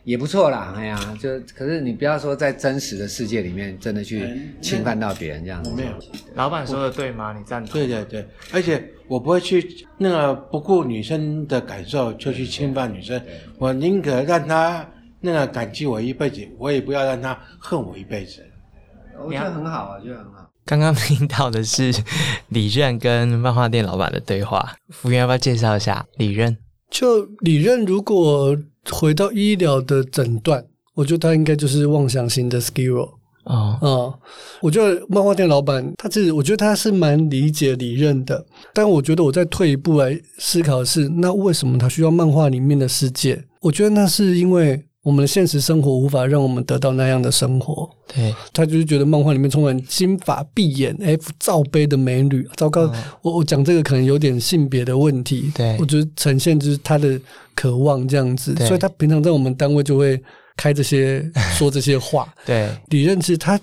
[0.04, 5.76] 也不错啦，哎呀，就可是你不要说在真实的世界里面真的去侵犯到别人这样子我。
[5.76, 5.92] 没有。
[6.34, 7.34] 老板说的对吗？
[7.36, 7.74] 你赞同？
[7.74, 13.20] 对对对，而且我不会去那个不顾女生的感受就去侵犯女生，
[13.58, 14.88] 我宁可让她
[15.20, 18.42] 那个感激我一辈子，我也不要让她恨我一辈子。
[19.22, 20.50] 我觉得很好啊，我觉得很好。
[20.64, 21.92] 刚刚听到的是
[22.48, 26.56] 李任跟漫画店老板的对话，服务员要不要介绍一下李任？
[26.90, 28.56] 就李任如果
[28.90, 30.64] 回到医疗的诊断，
[30.94, 33.10] 我觉得他应该就是妄想型的 Skiro。
[33.44, 34.12] 啊，啊、
[34.60, 43.42] 我觉得漫画店老板他是，我觉得他是蛮理解李任的，但我觉得我再退一步来思考的是，那为什么他需要漫画里面的世界？
[43.62, 52.46] 我觉得那是因为我们的现实生活无法让我们得到那样的生活，对，他就是觉得漫画里面充满金发碧眼、F 罩杯的美女。
[52.56, 57.18] 糟糕，我我讲这个可能有点性别的问题，对我觉得呈现就是他的
[57.54, 60.22] 渴望这样子，所以他平常在我们单位就会
[60.56, 61.24] 开这些
[61.56, 62.30] 说这些话。
[62.44, 63.58] 对，李任其实他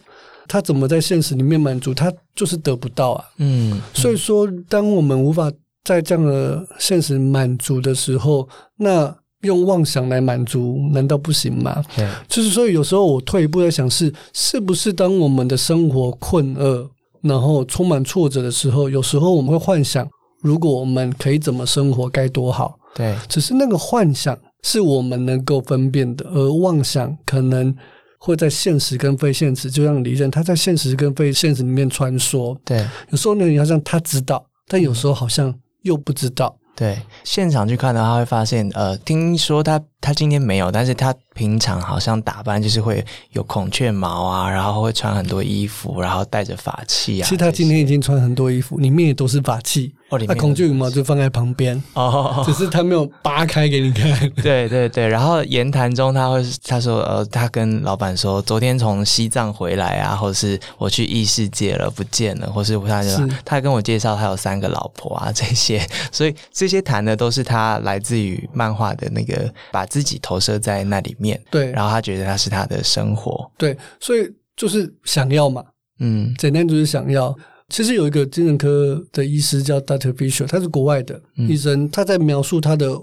[0.47, 3.25] 他怎么在现实里面满足，他就是得不到啊。
[3.37, 5.51] 嗯，所以说，当我们无法
[5.83, 11.83] 在这样的现实满足的时候，那用妄想来满足，难道不行吗？
[11.95, 16.89] 对，就是所以有时候我退一步在想是，是不是当我们的生活困厄，
[17.21, 20.07] 然后充满挫折的时候，有时候我们会幻想，
[20.41, 22.77] 如果我们可以怎么生活，该多好。
[22.95, 27.75] 对，只是那个幻想是我们能够分辨的，而妄想可能
[28.17, 32.57] 会在现实跟非现实，就像李任他在现实跟非现实里面穿梭。
[32.65, 36.57] 对，有时候呢，你好像他知道，但有时候好像又不知道。
[36.77, 47.23] 对，现场去看的话，会发现，呃，听说他他今天没有，但是他平常好像打扮就是会有孔雀毛啊，然后会穿很多衣服，然后带着法器啊。
[47.23, 54.07] 其实他今天已经穿很多衣服，里面也都是法器，哦，里那面孔雀羽毛就放在旁边，哦，只是他没有扒开给你看。
[54.41, 63.27] 对对对，然后言谈中他会他说呃，他跟老板说，昨天从西藏回来啊，或是我去异世界了不见了，或是他就是。
[63.43, 75.63] 他还跟我介绍他有三个老婆啊这些， 所以这些谈的都是他来自于漫画的那个把自己投射在那里面，对然后他觉得那是他的生活，对，所以就是想要嘛，
[75.99, 77.35] 嗯简单就是想要。
[77.69, 80.13] 其实有一个精神科的医师叫 Dr.
[80.13, 82.97] Fisher，他是国外的嗯医生，他在描述他的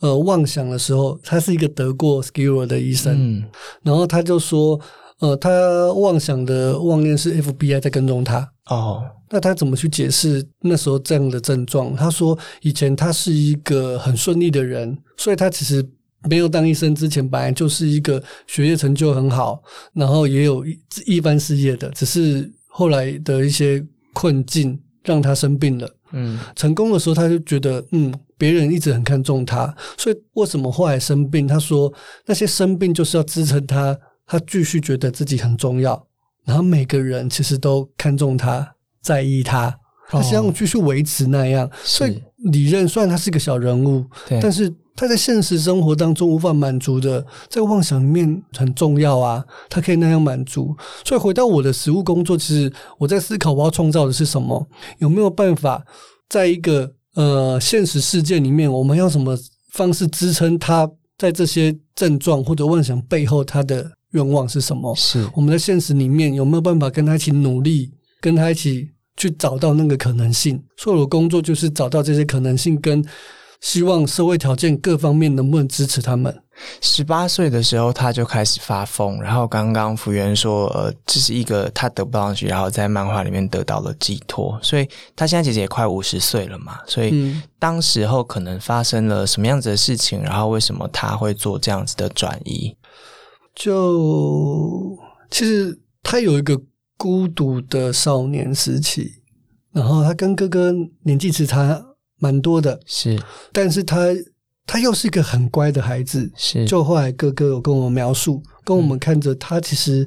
[0.00, 3.44] 呃妄想的时候，他是一个得过 Skiro 的医生，嗯
[3.82, 4.80] 然后他就说，
[5.20, 8.48] 呃，他妄想的妄念是 FBI 在跟踪他。
[8.70, 11.94] 哦那他怎么去解释那时候这样的症状？
[11.94, 15.86] 他说，以前他是一个很顺利的人，所以他其实
[16.28, 25.88] 没有当医生之前，本来就是一个学业成就很好，然后也有一一番事业的，只是后来的一些困境让他生病了。
[26.12, 31.46] 嗯成功的时候，他就觉得，嗯，别人一直很看重他，所以为什么后来生病？
[31.46, 31.92] 他说
[32.24, 33.94] 那些生病就是要支撑他，
[34.26, 36.02] 他继续觉得自己很重要，
[36.46, 39.78] 然后每个人其实都看重他，在意他，
[40.08, 41.70] 他希望继续维持那样。
[41.84, 44.06] 所以李任虽然他是个小人物，
[44.40, 50.74] 但是他在现实生活当中无法满足的，在妄想里面很重要啊，他可以那样满足。
[51.04, 54.66] 所以回到我的实务工作，其实我在思考我要创造的是什么，
[54.98, 55.80] 有没有办法
[56.28, 59.38] 在一个呃现实世界里面，我们用什么
[59.72, 64.92] 方式支撑他在这些症状或者妄想背后他的愿望是什么？
[64.96, 70.60] 是我们在现实里面有没有办法跟他一起努力，跟他一起去找到那个可能性？
[70.76, 73.04] 所以我的工作就是找到这些可能性，跟
[73.60, 76.42] 希望社会条件各方面能不能支持他们。
[76.80, 92.76] 十八岁的时候他就开始发疯，然后刚刚福原说，呃，这是一个他得不到东西，然后在漫画里面得到了寄托，所以他现在其实也快五十岁了嘛，所以嗯当时候可能发生了什么样子的事情，然后为什么他会做这样子的转移？
[93.54, 94.96] 就
[95.30, 96.60] 其实他有一个
[96.96, 99.12] 孤独的少年时期，
[99.72, 100.72] 然后他跟哥哥
[101.04, 101.80] 年纪只差
[102.18, 103.18] 蛮多的，是。
[103.52, 104.08] 但是他
[104.66, 106.30] 他又是一个很乖的孩子。
[106.36, 110.06] 是，就后来哥哥有跟我们描述，跟我们看着他其实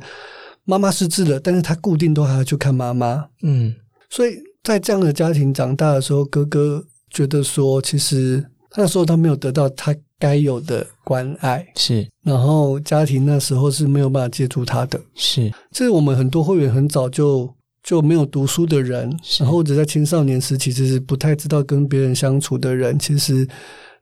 [0.66, 3.74] 妈妈失智了，但是他固定都还要去看妈妈，嗯。
[4.10, 8.46] 所以在这样的家庭长大的时候，哥哥觉得说，其实
[8.76, 12.08] 那时候他没有得到他该有的关爱，是。
[12.24, 15.02] 然后家庭那时候是没有办法接触他的。
[15.16, 15.52] 是。
[15.72, 17.52] 这是我们很多会员很早就
[17.84, 23.48] 就没有读书的人，然后或者在青少年时期其实不太知道跟别人相处的人，其实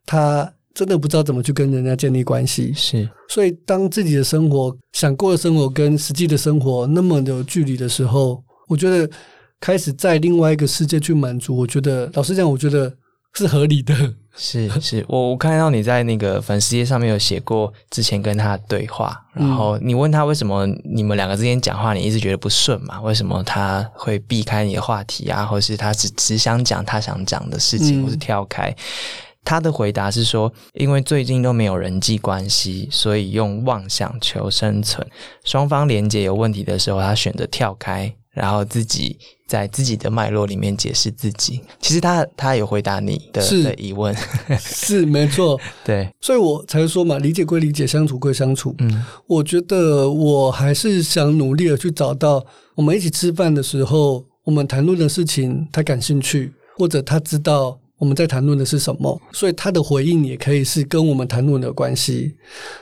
[0.05, 2.73] 他真的不知道怎么去跟人家建立关系。
[2.73, 9.09] 是所以，当自己的生活想过的生活跟实际的生活那么有距离的时候，我觉得
[9.59, 12.93] 开始在另外一个世界去满足，我觉得老实讲，我觉得
[13.33, 13.93] 是合理的。
[14.41, 23.01] 是 是，我我看到你在那个粉丝页上面有写过之前跟他的对话，然后你问他为什么你们两个之间讲话你一直觉得不顺嘛？
[23.01, 28.73] 为什么他会避开你的话题啊，或是他只只想讲他想讲的事情，嗯或是跳开？
[29.45, 35.05] 他的回答是说，因为最近都没有人际关系，所以用妄想求生存。
[35.43, 41.61] 双方连接有问题的时候，他选择跳开，然后自己在自己的脉络里面解释自己。
[41.81, 44.15] 其实他他有回答你的的疑问，
[44.57, 48.73] 是没错， 对，所以我才说嘛，理解归理解，相处归相处。
[48.79, 52.43] 嗯我觉得我还是想努力的去找到
[52.75, 62.33] 我们一起吃饭的时候，我们谈论的事情他感兴趣，或者他知道我们在谈论的是什么，所以他的回应也可以是跟我们谈论的关系。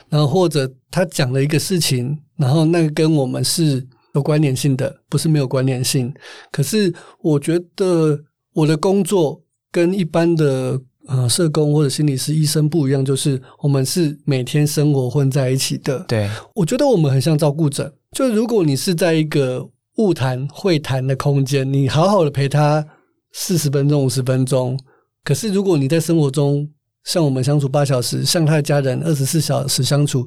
[0.08, 6.12] 然后或者他讲了一个事情，然后那个跟我们是有关联性的，不是没有关联性。
[6.50, 8.18] 可是我觉得
[8.54, 9.40] 我的工作
[9.70, 15.98] 跟一般的呃社工或者心理师、医生不一样，就是我们是每天生活混在一起的。
[16.08, 22.84] 对，我觉得我们很像照顾者，就如果你是在一个晤谈会谈的空间，你好好的陪他
[23.32, 24.78] 四十分钟、五十分钟。
[25.24, 26.66] 可是如果你在生活中
[27.04, 30.26] 像我们相处八小时，像他的家人二十四小时相处，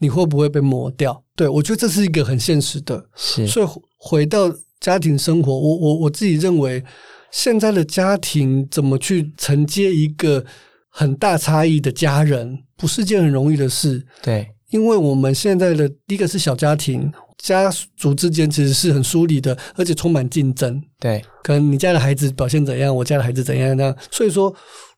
[0.00, 1.22] 你会不会被磨掉？
[1.36, 3.06] 对我觉得这是一个很现实的。
[3.14, 6.82] 是所以回回到家庭生活，我我我自己认为，
[7.30, 10.44] 现在的家庭怎么去承接一个
[10.88, 14.04] 很大差异的家人，不是件很容易的事。
[14.22, 20.82] 对，因为我们现在的第一个是小家庭，家族之间其实是很疏离的，而且充满竞争。
[20.98, 23.96] 对，可能你家的孩子表现怎样，我家的孩子怎样那样。
[24.10, 24.54] 所以说，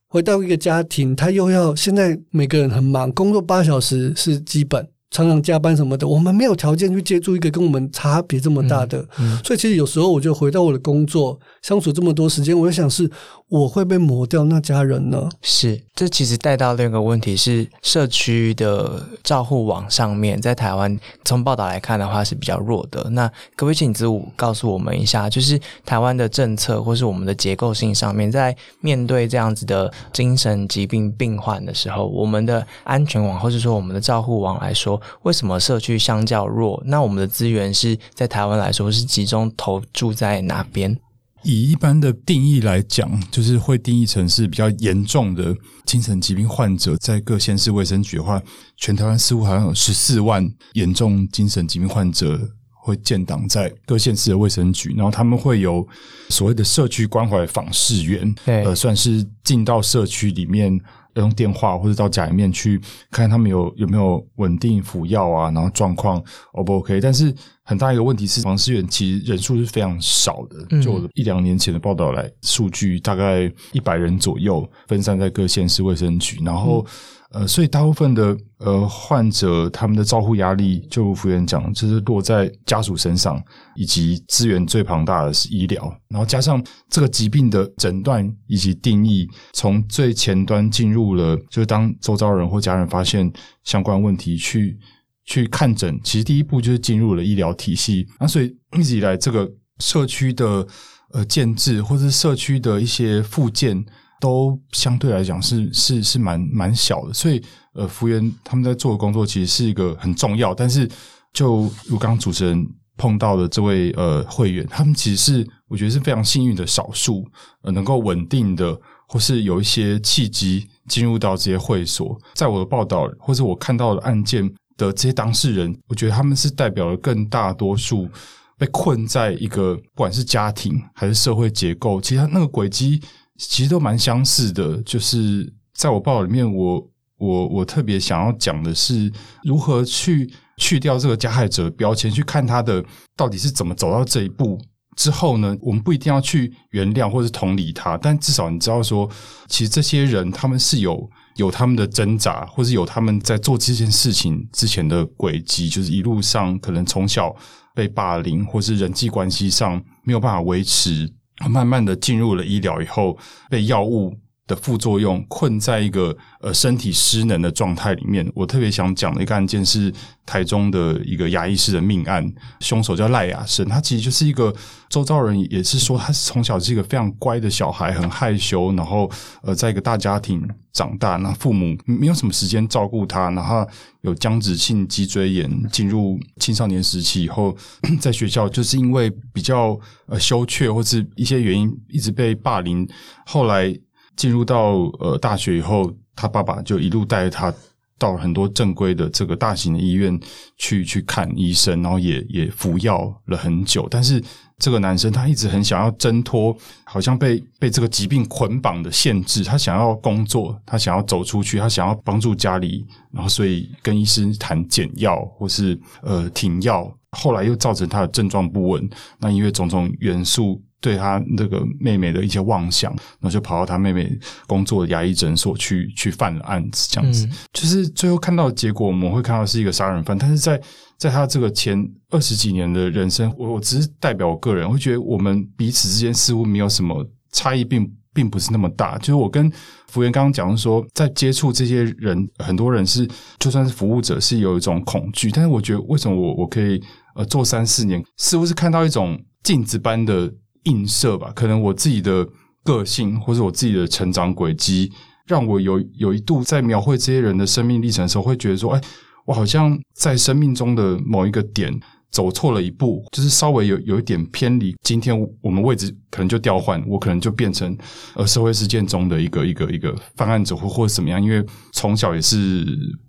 [0.07, 9.07] 回到一个家庭，他又要现在每个人很忙，工作八小时是基本，常常加班什么的，我们没有条件去接触一个跟我们差别这么大的。
[9.21, 13.09] 嗯所以其实有时候我就回到我的工作，相处这么多时间，我就想是
[13.53, 15.29] 我会被磨掉那家人呢？
[15.43, 23.11] 是，这其实带到另一个问题是，社区的照护网上面，在台湾从报道来看的话是比较弱的。
[23.11, 36.83] 那可不可以请子午告诉我们一下，就是台湾的政策或是我们的结构性上面，在面对这样子的精神疾病病患的时候，我们的安全网或者说我们的照护网来说，为什么社区相较弱？
[36.87, 40.99] 那我们的资源是在台湾来说是集中投注在哪边？
[41.45, 48.43] 以一般的定义来讲，就是会定义成是比较严重的精神疾病患者，在各县市卫生局的话，
[48.77, 52.41] 全台湾似乎好像有十四万严重精神疾病患者
[52.73, 55.87] 会建档在各县市的卫生局，然后他们会有
[56.29, 60.81] 所谓的社区关怀访视员，对呃，算是进到社区里面。
[61.15, 66.23] 用电话或者到家里面去看他们有有没有稳定服药啊，然后状况
[66.53, 67.01] O 不 OK？
[67.01, 70.67] 但是很大一个问题是，房思远其实人数是非常少的。
[70.71, 76.85] 嗯就我一两年前的报道来，数据大概一百人左右，分散在各县市卫生局，然后。
[77.33, 83.43] 呃，所以大部分的呃患者他们的照护压力，就如服员讲，就是落在家属身上，
[83.75, 93.33] 以及资源最庞大的是医疗，然后加上这个疾病的诊断以及定义，从最前端进入了，就是当周遭人或家人发现
[93.65, 94.79] 相关问题去
[95.25, 98.07] 去看诊，其实第一步就是进入了医疗体系。
[98.21, 100.67] 那所以一直以来，这个社区的
[101.13, 103.83] 呃建制或者是社区的一些附件。
[104.23, 107.43] 都相对来讲是是是蛮蛮小的，所以
[107.75, 110.89] 呃，服务员他们在做的工作其实是一个很重要，但是
[111.33, 112.65] 就如刚主持人
[112.97, 117.27] 碰到的这位呃会员，他们其实是我觉得是非常幸运的少数，
[117.63, 128.09] 呃，能够稳定的或是有一些契机进入到这些会所，在我的报道或者我看到的案件的这些当事人，我觉得他们是代表了更大多数
[128.57, 133.01] 被困在一个不管是家庭还是社会结构，其实他那个轨迹。
[133.49, 139.13] 其实都蛮相似的，就是在我报里面，我我我特别想要讲的是
[139.43, 142.85] 如何去去掉这个加害者标签，去看他的
[143.17, 144.59] 到底是怎么走到这一步，
[144.97, 149.09] 之后呢，我们不一定要去原谅或是同理他，但至少你知道说，
[149.49, 157.35] 其实这些人他们是有有他们的挣扎，或是有他们在做这件事情之前的轨迹，就是一路上可能从小
[157.75, 161.11] 被霸凌，或是人际关系上没有办法维持，
[161.49, 163.17] 慢慢的进入了医疗以后，
[163.49, 164.17] 被药物。
[164.53, 168.31] 的副作用困在一个呃身体失能的状态里面。
[168.35, 169.93] 我特别想讲的一个案件是
[170.27, 172.31] 台中的一个牙医师的命案，
[172.61, 174.55] 凶手叫赖亚生，他其实就是一个
[174.91, 179.11] 周遭人也是说他是从小是一个非常乖的小孩，很害羞，然后
[179.43, 183.67] 呃在一个大家庭长大，那父母没有什么时间照顾他，然后
[184.03, 187.57] 有僵直性脊椎炎，进入青少年时期以后，
[188.01, 192.87] 在学校就是因为比较呃羞怯或是一些原因一直被霸凌，
[193.25, 193.75] 后来。
[194.17, 197.53] 进入到呃大学以后，他爸爸就一路带着他
[197.99, 200.19] 到很多正规的这个大型的医院
[200.57, 203.87] 去去看医生，然后也也服药了很久。
[203.91, 204.23] 但是
[204.59, 209.45] 这个男生他一直很想要挣脱，好像被被这个疾病捆绑的限制。
[209.45, 216.93] 他想要工作，他想要走出去，他想要帮助家里，然后所以跟医生谈减药或是呃停药。
[217.13, 218.91] 后来又造成他的症状不稳。
[219.19, 220.61] 那因为种种元素。
[220.83, 224.11] 对他那个妹妹的一些妄想，然后就跑到他妹妹
[224.49, 230.61] 工作的牙医诊所去去犯了案子，这样子，就是最后看到的结果，我们会看到是一个杀人犯，但是在
[230.99, 231.79] 在他这个前
[232.11, 238.99] 二十几年的人生，我我只是代表我个人，会觉得我们彼此之间似乎没有什么差异，并并不是那么大。
[238.99, 239.49] 就是我跟
[239.87, 243.09] 服务员刚刚讲说，在接触这些人，很多人是
[243.39, 246.83] 就算是服务者是有一种恐惧，但是我觉得为什么我我可以
[247.15, 250.33] 呃做三四年，似乎是看到一种镜子般的。
[250.65, 252.27] 映射吧，可能我自己的
[252.63, 254.93] 个性或者我自己的成长轨迹，
[255.27, 258.81] 让我有有一度在描绘这些人的生命历程的时候，会觉得说，哎，
[259.25, 261.73] 我好像在生命中的某一个点
[262.11, 264.77] 走错了一步，就是稍微有有一点偏离。
[264.83, 267.77] 今天我们位置可能就调换，我可能就变成
[268.15, 271.21] 呃社会事件中的一个一个一个犯案者或或者怎么样。
[271.23, 272.67] 因为从小也是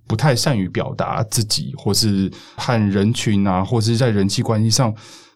[0.08, 4.92] 不太善于表达自己，或是和人群啊，或是在人际关系上。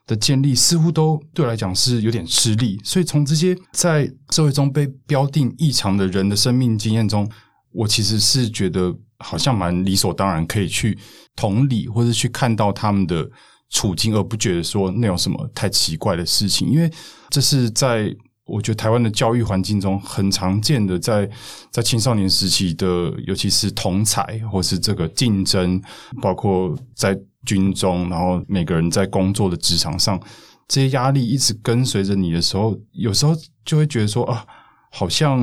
[0.09, 7.31] 的建立似乎都对我来讲是有点吃力，所以从这些在社会中被标定异常的人的生命经验中，
[7.73, 10.97] 我其实是觉得好像蛮理所当然可以去
[11.37, 13.31] 同理或者去看到他们的
[13.69, 16.91] 处境，而不觉得说那有什么太奇怪的事情，因为
[17.29, 18.11] 这是在
[18.47, 21.29] 我觉得台湾的教育环境中很常见的，在
[21.71, 25.79] 在青少年时期的，尤其是同才或是这个竞争，
[26.23, 27.15] 包括在。
[27.49, 30.21] 军中，然后每个人在工作的职场上，
[30.69, 33.35] 这些压力一直跟随着你的时候，有时候
[33.65, 34.45] 就会觉得说啊，
[34.91, 35.41] 好像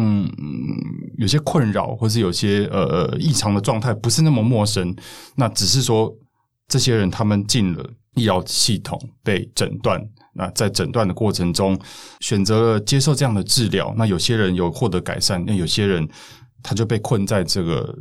[1.17, 4.95] 有些困扰，或是有些呃异常的状态，不是那么陌生。
[5.35, 6.15] 那只是说，
[6.67, 7.83] 这些人他们进了
[8.13, 9.99] 医疗系统被诊断，
[10.33, 11.75] 那在诊断的过程中
[12.19, 13.91] 选择了接受这样的治疗。
[13.97, 16.07] 那有些人有获得改善，那有些人
[16.61, 17.97] 他就被困在这个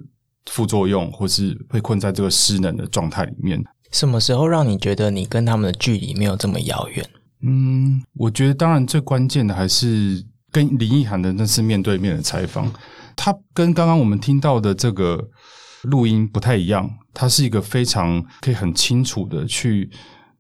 [0.51, 3.65] 副作用，或是被困在这个失能的状态里面。
[3.95, 7.09] 什么时候让你觉得你跟他们的距离没有这么遥远？
[7.43, 10.21] 嗯，我觉得当然最关键的还是
[10.51, 12.69] 跟林奕涵的那次面对面的采访，
[13.15, 15.25] 他跟刚刚我们听到的这个
[15.83, 19.89] 录音不太一样，他是一个非常可以很清楚的去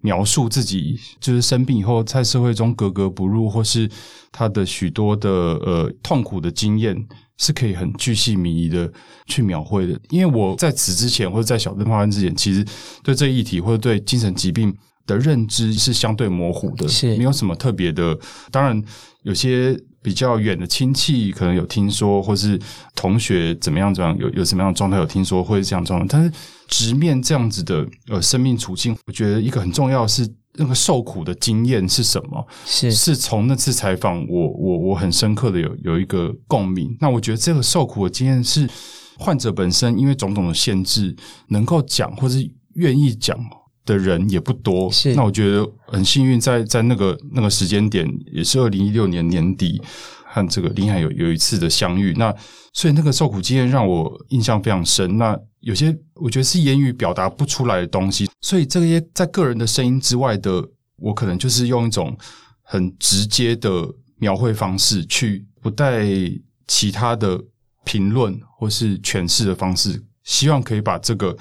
[0.01, 3.89] 描述自己就是生病以后在社会中格格不入，或是
[4.33, 7.07] 他的许多的呃痛苦的经验。
[7.39, 8.91] 是可以很巨细靡遗的
[9.27, 12.65] 去描绘的，因为我在此之前或者在小灯泡案之前，其实
[13.03, 14.75] 对这一议题或者对精神疾病
[15.07, 18.17] 的认知是相对模糊的，是没有什么特别的。
[18.51, 18.83] 当然，
[19.23, 22.59] 有些比较远的亲戚可能有听说，或是
[22.95, 26.33] 同学怎么样怎样，有有什么样的状态有听说，或者这样状态，但是
[26.69, 30.29] 直面这样子的呃生命处境，我觉得一个很重要的是。
[30.57, 32.47] 那个受苦的经验是什么？
[32.65, 36.97] 是是从那次采访，我我我很深刻的有有一个共鸣。
[37.01, 38.69] 那我觉得这个受苦的经验是
[39.19, 41.15] 患者本身，因为种种的限制，
[41.49, 43.39] 能够讲或是愿意讲
[43.85, 44.91] 的人也不多。
[44.91, 49.81] 是那我觉得很幸运，在在那个那个时间点，也是二零一六年年底。
[50.27, 52.35] 和这个林海有有一次的相遇，那
[52.73, 55.17] 所以那个受苦经验让我印象非常深。
[55.17, 62.17] 那有些我觉得是言语表达不出来的东西，所以这些在个人的声音之外的，我可能就是用一种
[62.63, 63.87] 很直接的
[64.17, 66.05] 描绘方式，去不带
[66.67, 67.43] 其他的
[67.85, 71.37] 评论或是诠释的方式，希望可以把这个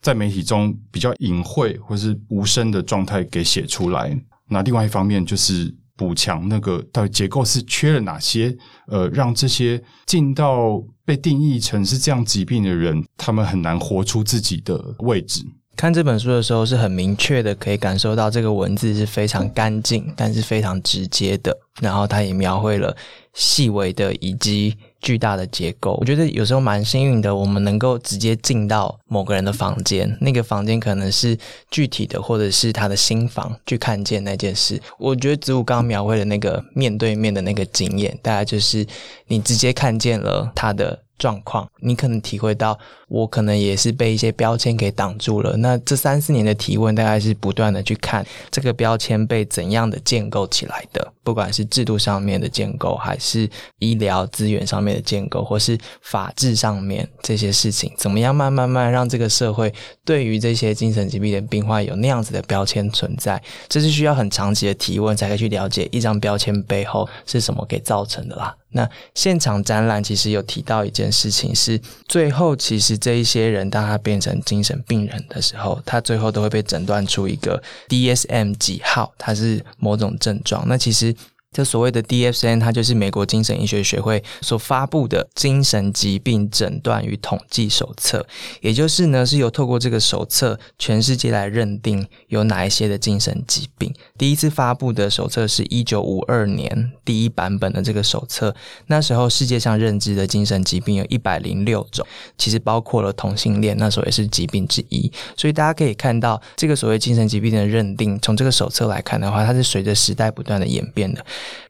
[0.00, 4.18] 在媒体中比较隐晦或是无声的状态给写出来。
[4.48, 5.74] 那另外一方面就是。
[5.98, 8.54] 补强那个到底结构是缺了哪些？
[8.88, 15.42] 呃，让这些进到被定义成是这样疾病的人，他们很难活出自己的位置。
[15.76, 21.56] 看这本书的时候，是很明确的可以感受到这个文字是非常干净，但是非常直接的。
[21.80, 22.96] 然后他也描绘了
[23.34, 24.74] 细微的以及
[25.06, 25.96] 巨大的结构。
[26.00, 31.38] 我觉得有时候蛮幸运的，我们能够直接进到某个人的房间，那个房间可能是
[31.70, 34.82] 具体的，或者是他的新房，去看见那件事。
[34.98, 38.84] 我觉得子午刚刚描绘的那个面对面的那个经验，大概就是
[39.28, 41.05] 你直接看见了他的。
[41.18, 45.56] 状况，你可能体会到，我可能也是被一些标签给挡住了。
[45.56, 53.48] 那这三四年的提问，大概是不断的去看这个标签被怎样的建构起来的，不管是制度上面的建构，还是
[53.78, 59.72] 医疗资源上面的建构，或是法治上面这些事情，怎么样慢慢慢让这个社会
[60.04, 68.54] 对于这些精神疾病的病患有那样子的标签存在，这是需要很长期的提问才可以去了解一张标签背后是什么给造成的啦。
[68.70, 80.64] 那现场展览其实有提到一件事情，是最后其实这一些人当他变成精神病人的时候，他最后都会被诊断出一个 DSM 几号，它是某种症状。
[80.68, 81.14] 那其实。
[81.56, 88.26] 这所谓的 DSM，它就是美国精神医学学会所发布的精神疾病诊断与统计手册，
[88.60, 93.90] 也就是呢，是由透过这个手册，全世界来认定有哪一些的精神疾病。
[94.18, 98.54] 第一次发布的手册是一九五二年第一版本的这个手册，
[98.88, 105.10] 那时候世界上认知的精神疾病有一百零六种，其实包括了同性恋，那时候也是疾病之一。
[105.34, 111.24] 所以大家可以看到，这个所谓精神疾病的认定，从这个手册来看的话，它是随着时代不断的演变的。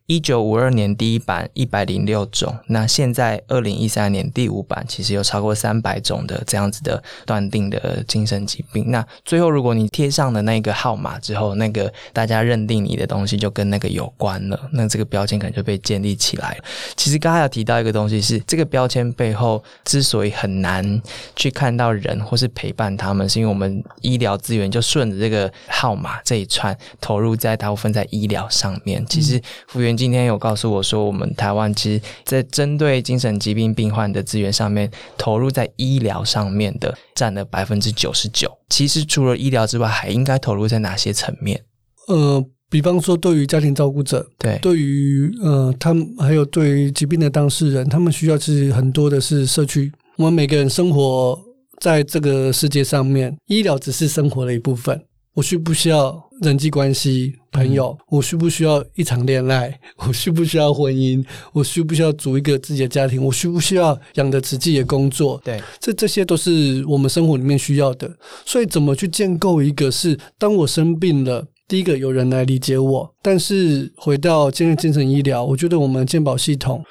[0.07, 8.89] 一九五二年第一版一百零六种，那现在二零一三年第五版其实有超过三百种的这样子的断定的精神疾病。
[8.93, 16.65] 那最后如果你贴上了那个号码之后，那个大家认定你的东西就跟那个有关了，那这个标签可能就被建立起来了。
[16.95, 21.03] 其实刚才有提到一个东西是，这个标签背后之所以很难
[21.35, 29.05] 去看到人或是陪伴他们，是因为我们医疗资源就顺着这个号码这一串投入在大部分在医疗上面。
[29.07, 30.07] 其实复原。
[30.07, 34.89] 今天有告诉我说，我们台湾其实，在针对精神疾病病患的资源上面，
[35.19, 38.49] 投入在医疗上面的占了百分之九十九。
[38.69, 41.61] 其实除了医疗之外，还应该投入在哪些层面？
[42.07, 42.41] 呃，
[42.71, 49.91] 比方说，对于家庭照顾者，对，对于呃，他们还有对于疾病的当事人，他们需要是很多的是社区。
[50.19, 51.37] 我们每个人生活
[51.81, 55.03] 在这个世界上面，医疗只是生活的一部分。
[55.37, 57.97] 我需不需要人际关系、朋友？
[58.09, 59.79] 我需不需要一场恋爱？
[60.09, 61.23] 我需不需要婚姻？
[61.53, 63.23] 我需不需要组一个自己的家庭？
[63.23, 65.39] 我需不需要养得起自己的工作？
[65.45, 68.11] 对，这这些都是我们生活里面需要的。
[68.47, 73.15] 所以，怎么去建构一个是当我生病了，第一个有人来理解我。
[73.21, 76.83] 但是回到健健精神医疗，我觉得我们健保系统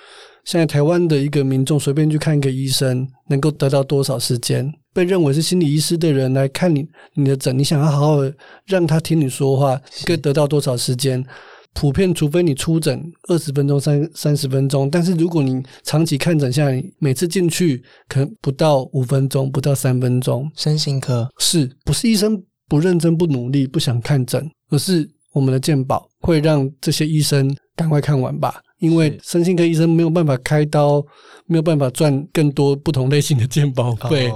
[0.45, 4.71] 现在台湾的一个民众随便去看一个医生，能够得到多少时间？
[4.93, 8.19] 被认为是心理医师的人来看你你的诊，你想要好好
[8.67, 11.25] 让他听你说话，可以得到多少时间？
[11.73, 20.49] 普遍，除非你出诊二十分钟、三三十分钟，但是如果你长期看诊下来，每次进去可能不到五分钟，不到三分钟。
[20.55, 28.61] 身心科是不是医生不认真、不努力、不想看诊，而是我们的健保会让这些医生赶快看完吧？
[28.79, 31.03] 因为身心科医生没有办法开刀，
[31.45, 34.29] 没有办法赚更多不同类型的健保费，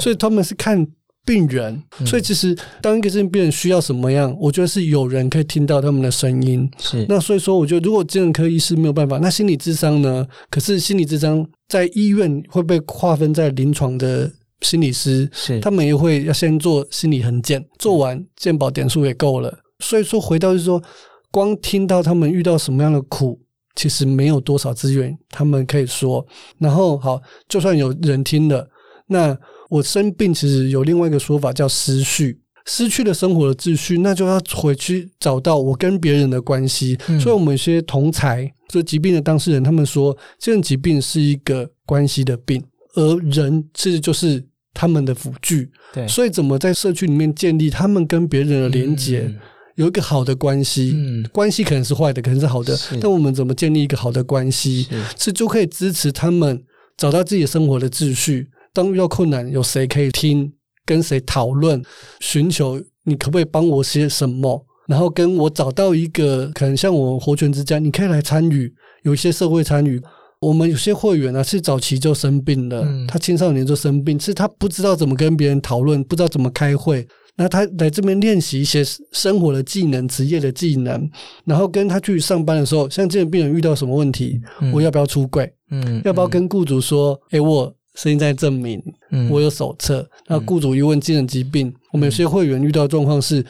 [0.00, 0.86] 所以他们是看
[1.24, 1.82] 病人。
[2.04, 6.68] 所以其实当一个病人需要什么样，我觉得是有人可以听到他们的声音。
[6.78, 10.26] 是那所以说，我觉得如果精神科医师没有办法，那心理智商呢？
[10.50, 14.30] 可是心理智商在医院会被划分在临床的
[14.60, 19.56] 心理师，是他们也会要先做心理横检，做完健保点数也够了。
[19.78, 20.82] 所以说，回到就是说，
[21.30, 23.40] 光听到他们遇到什么样的苦。
[23.74, 26.26] 其实没有多少资源，他们可以说。
[26.58, 28.68] 然后好，就算有人听了，
[29.08, 29.36] 那
[29.68, 36.96] 我生病其实有另外一个说法叫失序，失去了生活的秩序，那就要回去找到我跟别人的关系。
[37.20, 42.62] 所以，我们一些同才，这疾病的当事人，他们说，这种疾病是一个关系的病，
[42.94, 45.70] 而人其实就是他们的辅具。
[45.92, 49.30] 对，所以怎么在社区里面建立他们跟别人的连接？
[49.76, 52.78] 有一个好的关系，嗯，关系可能是坏的，可能是好的。
[53.00, 54.86] 但我们怎么建立一个好的关系，
[55.18, 56.62] 是就可以支持他们
[56.96, 58.48] 找到自己生活的秩序。
[58.72, 60.52] 当遇到困难，有谁可以听，
[60.84, 61.82] 跟谁讨论，
[62.20, 64.64] 寻求你可不可以帮我些什么？
[64.86, 68.72] 然后跟我找到一个可能像我们活泉之家，你可以来参与，
[69.02, 70.00] 有一些社会参与。
[70.40, 77.06] 我们有些会员呢是早期就生病了，他青少年就生病，是他不知道怎么跟别人讨论，不知道怎么开会。
[77.36, 78.82] 那他来这边练习一些
[79.12, 81.10] 生活的技能、职业的技能，
[81.44, 84.40] 然后跟他去上班的时候，像这种病人遇到什么问题，
[84.72, 85.52] 我要不要出柜？
[85.70, 87.20] 嗯，要不要跟雇主说？
[87.30, 90.08] 哎，我身心障碍证明，嗯我有手册。
[90.28, 93.44] 那雇主一问精神疾病，我们有些会员遇到的状况是。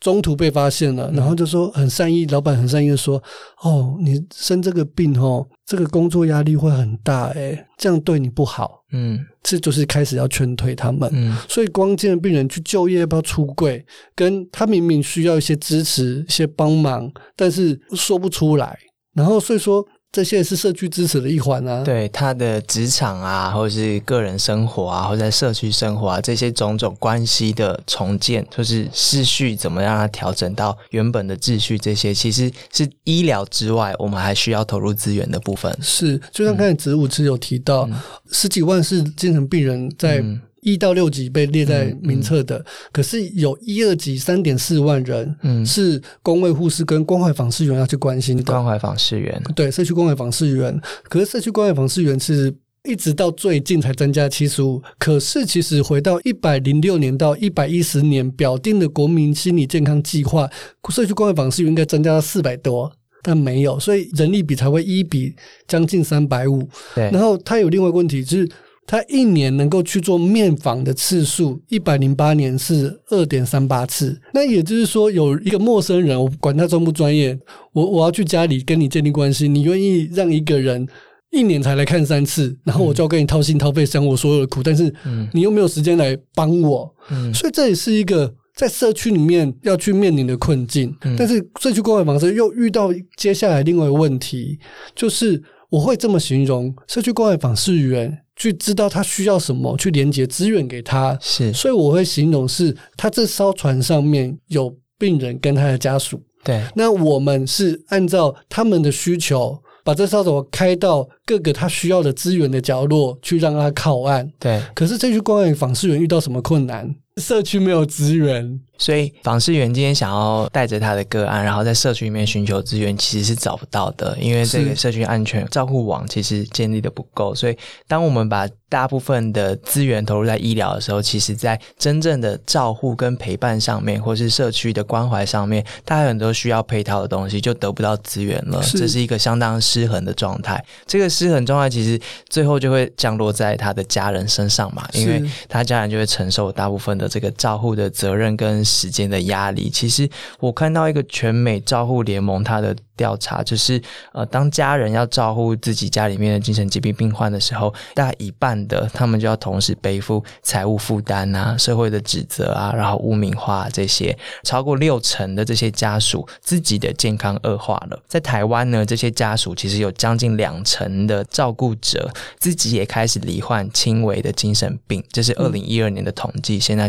[0.00, 3.22] 中途被发现嗯了，然后就说很善意，老板很善意的说
[3.62, 8.84] ：“哦，你生这个病哦，这个工作压力会很大，诶，这样对你不好。
[8.92, 11.10] 嗯”这就是开始要劝退他们。
[11.12, 13.84] 嗯所以光见病人去就业要不要出柜，
[14.14, 18.78] 跟他明明需要一些支持、一些帮忙，但是说不出来。
[19.14, 21.84] 然后所以说这些是社区支持的一环啊。
[21.84, 35.76] 对他的职场啊，或者是个人生活啊，或者在社区生活啊，这些种种关系的重建，就是秩序怎么让它调整到原本的秩序，这些其实是医疗之外，我们还需要投入资源的部分。
[35.82, 37.88] 是，就像刚才植物其实有提到，
[38.32, 40.40] 十几万是精神病人在嗯
[40.72, 48.42] 一到六级被列在名册的，可是有一二级三点四万人，嗯是公卫护士跟关怀访视员要去关心的。
[48.42, 52.54] 关怀访视员，对，社区关怀访视员，可是社区关怀访视员是
[52.84, 60.48] 一直到最近才增加七十五，可是其实回到一百零六年到一百一十年表定的国民心理健康计划，
[60.90, 62.92] 社区关怀访视员应该增加到四百多。
[63.20, 65.34] 但没有，所以人力比才会一比
[65.66, 66.66] 将近三百五。
[66.94, 68.48] 对然后他有另外一个问题，就是
[68.88, 74.18] 他一年能够去做面访的次数，一百零八年是二点三八次。
[74.32, 77.38] 那也就是说，有一个陌生人，我管他专不专业，
[77.72, 80.88] 我我要去家里跟你建立关系，你愿意让一个人
[81.30, 84.92] 一年才来看三次，然后我就要跟你掏心掏肺讲我所有的苦，但是
[85.34, 88.34] 你又没有时间来帮我，嗯所以这也是一个。
[88.58, 94.58] 在社区里面要去面临的困境，嗯但是社区关怀访视又遇到接下来另外一个问题，
[94.96, 101.18] 就是我会这么形容：社区关怀访视员去知道他需要什么，去连接资源给他。
[101.20, 114.30] 是所以我会形容是，他这艘船上面有病人跟他的家属，对，那我们是按照他们的需求，把这艘船开到各个他需要的资源的角落去让他靠岸。
[114.38, 116.94] 对，可是这句关爱访视员遇到什么困难？
[117.18, 127.34] 社区没有资源，所以访视员今天想要带着他的个案，然后在社区里面寻求资源，其实是找不到的，因为这个社区安全照护网其实建立的不够。
[127.34, 127.56] 所以，
[127.86, 138.62] 当我们把大部分的资源投入在医疗的时候，其实在真正的照护跟陪伴上面，或是社区的关怀上面，它有很多需要配套的东西，就得不到资源了。
[138.62, 140.62] 是这是一个相当失衡的状态。
[140.86, 141.98] 这个失衡状态其实
[142.28, 149.70] 最后就会降落在他的家人身上嘛，因为他家人就会承受大部分的这个照护的责任跟时间的压力。
[149.70, 153.80] 其实我看到一个全美照护联盟它的调查，就是
[154.12, 167.98] 呃，当家人要照顾自己家里面的精神疾病病患的时候，大概一半的他们就要同时背负财务负担啊、社会的指责啊，然后污名化、啊、这些，超过六成的这些家属自己的健康恶化了。
[168.08, 176.88] 在台湾呢，这些家属其实有将近两成的照顾者自己也开始罹患轻微的精神病，这是二零一二年的统计，现在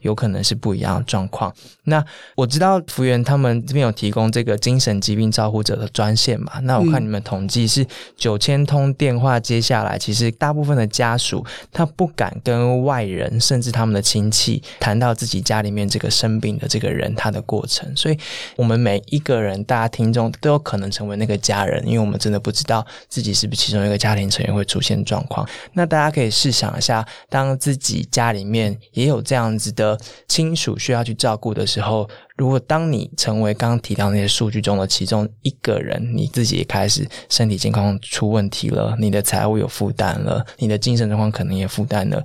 [0.00, 1.52] 有可能是不一样的状况。
[1.84, 6.58] 那我知道福源他们这边有提供这个精神疾病照护者的专线嘛？
[6.62, 7.86] 那我看你们统计是
[8.16, 18.18] 九千通电话接下来，其实大部分的家属他不敢跟外人，甚至他们的亲戚谈到自己家里面这个生病的这个人他的过程，所以
[18.56, 25.46] 我们每一个人，大家听众都有可能成为那个家人，因为我们真的不知道自己是不是其中一个家庭成员会出现状况。
[25.72, 42.24] 那大家可以试想一下，当自己家里面也有这样这样子的亲属需要去照顾的时候，如果当你成为刚刚提到那些数据中的其中一个人，你自己也开始身体健康出问题了，你的财务有负担了，你的精神状况可能也负担了，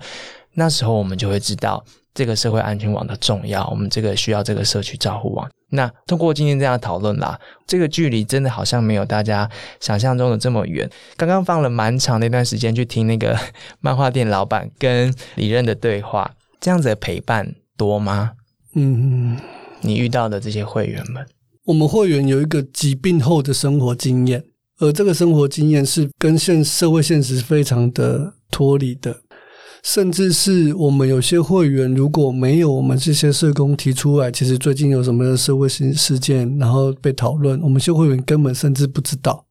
[0.53, 1.83] 那时候我们就会知道。
[2.11, 5.49] 这个社会安全网的重要，我们这个需要这个社区照护网。
[5.69, 9.49] 那通过今天这样讨论啦，这个距离真的好像没有大家
[9.79, 10.89] 想象中的这么远。
[11.15, 13.37] 刚刚放了蛮长的一段时间去听那个
[13.79, 16.29] 漫画店老板跟李任的对话，
[16.59, 18.31] 这样子的陪伴多吗？
[18.75, 19.37] 嗯，
[19.81, 21.25] 你遇到的这些会员们，
[21.65, 24.43] 我们会员有一个疾病后的生活经验，
[24.79, 29.21] 而这个生活经验是跟现社会现实非常的脱离的。
[29.81, 39.45] 甚至是我们有些会员，如果没有我们这些社工提出来，其实最近有什么社会事事件，然后被讨论，我们一些会员根本甚至不知道。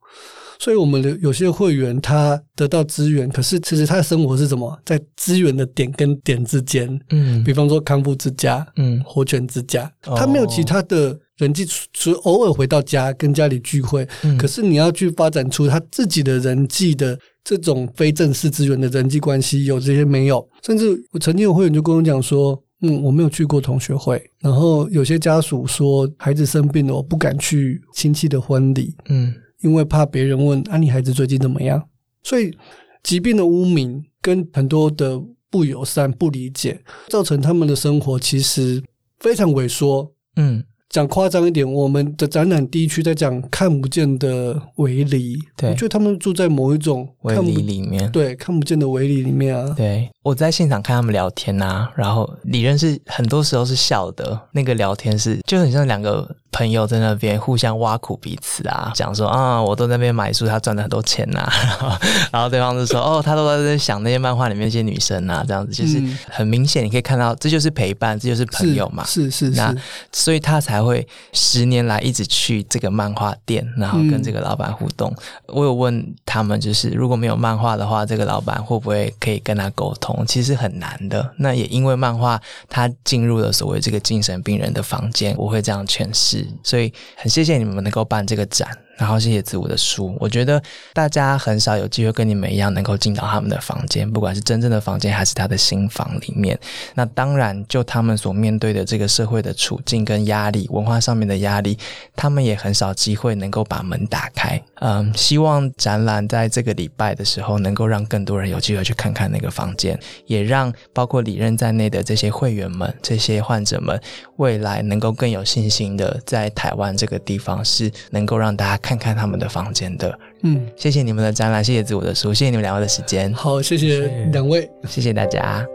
[0.59, 4.77] 所以，我们的有些会员他得到资源，可是其实他的生活是什么？
[4.85, 6.89] 在资源的点跟点之间。
[7.11, 20.47] 嗯比方说康复之家，嗯活泉之家，哦他没有其他的人际，除除偶尔回到家跟家里聚会，嗯可是你要去发展出他自己的人际的这种非正式资源的人际关系，有这些没有？
[20.65, 22.61] 甚至我曾经有会员就跟我讲说。
[22.81, 31.83] 嗯，我没有去过同学会，然后有些家属说孩子生病了，我不敢去亲戚的婚礼，嗯因为怕别人问啊，你孩子最近怎么样？
[32.23, 32.57] 所以
[33.03, 38.83] 疾病的污名跟很多的不友善、不理解，造成他们的生活其实
[39.21, 40.13] 非常萎缩。
[40.37, 48.11] 嗯，讲夸张一点，我们的展览第一区在讲看不见的围篱，对我觉得他们住在某一种围篱里面。
[48.13, 49.75] 对看不见的围篱里面啊。
[49.77, 61.99] 对，我在现场看他们聊天呐、然后李任是很多时候是笑的，那个聊天是就很像两个朋友在那边互相挖苦彼此啊，讲说啊，我都在那边买书，他赚了很多钱呐、然 后
[62.33, 69.73] 然后对方就说哦，他都在这想那些漫画里面那些女生呐、这样子就是嗯很明显，你可以看到这就是陪伴，这就是朋友嘛，是是是那，
[70.11, 75.15] 所以他才会十年来一直去这个漫画店，然后跟嗯这个老板互动。
[75.47, 80.27] 我有问他们，就是如果没有漫画的话，这个老板会不会可以跟他沟通？
[80.27, 81.33] 其实很难的。
[81.37, 86.48] 那也因为漫画，他进入了所谓这个精神病人的房间，我会这样诠释。
[86.63, 88.69] 所以很谢谢你们能够办这个展。
[88.99, 90.61] 然后谢谢子午的书，我觉得
[90.93, 96.59] 大家很少有机会跟你们一样能够进到他们的房间，不管是真正的房间还是他的新房里面。
[96.95, 101.79] 那当然，就他们所面对的这个社会的处境跟压力，文化上面的压力，
[102.17, 104.61] 他们也很少机会能够把门打开。
[104.81, 114.01] 嗯，希望展览在这个礼拜的时候，能够让更多人有机会去看看那个房间，也让包括李任在内的这些会员们、这些患者们，
[114.37, 120.19] 未来能够更有信心的在台湾这个地方是能够让大家看看他们的房间的。
[120.43, 124.71] 嗯，谢谢你们的展览，谢谢自我的书，谢谢你们两位的时间，好，谢谢两位。
[124.89, 125.67] 谢谢大家。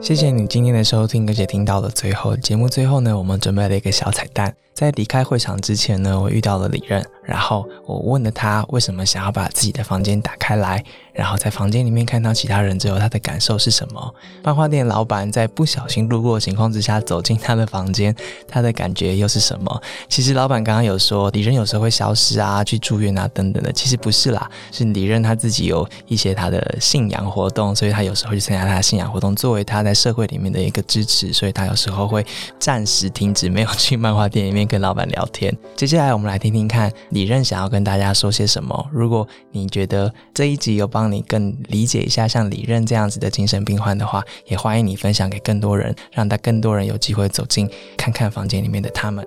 [0.00, 2.36] 谢谢你今天的收听，而且听到了最后。
[2.36, 4.54] 节目最后呢，我们准备了一个小彩蛋。
[4.72, 14.14] 在离开会场之前呢，我遇到了李任，然后我问了他为什么想要把自己的房间打开来，然后在房间里面看到其他人之后，他的感受是什么？
[14.42, 18.14] 漫画店老板在不小心路过的情况之下走进他的房间，
[18.48, 19.82] 他的感觉又是什么？
[20.08, 32.24] 其实老板刚刚有说，李任有时候会消失啊，去住院啊等等的，其实不是啦，是李任他自己有一些他的信仰活动，所以他有时候去参加他的信仰活动，作为他在社会里面的一个支持，所以他有时候会
[32.58, 35.56] 暂时停止，没有去漫画店里面跟老板聊天。
[35.76, 36.92] 接下来我们来听听看
[37.24, 38.88] 任想要跟大家说些什么。
[38.92, 49.26] 如果你觉得这一集有帮你更理解一下像李任这样子的精神病患的话，也欢迎你分享给更多人，让他更多人有机会走进看看房间里面的他们。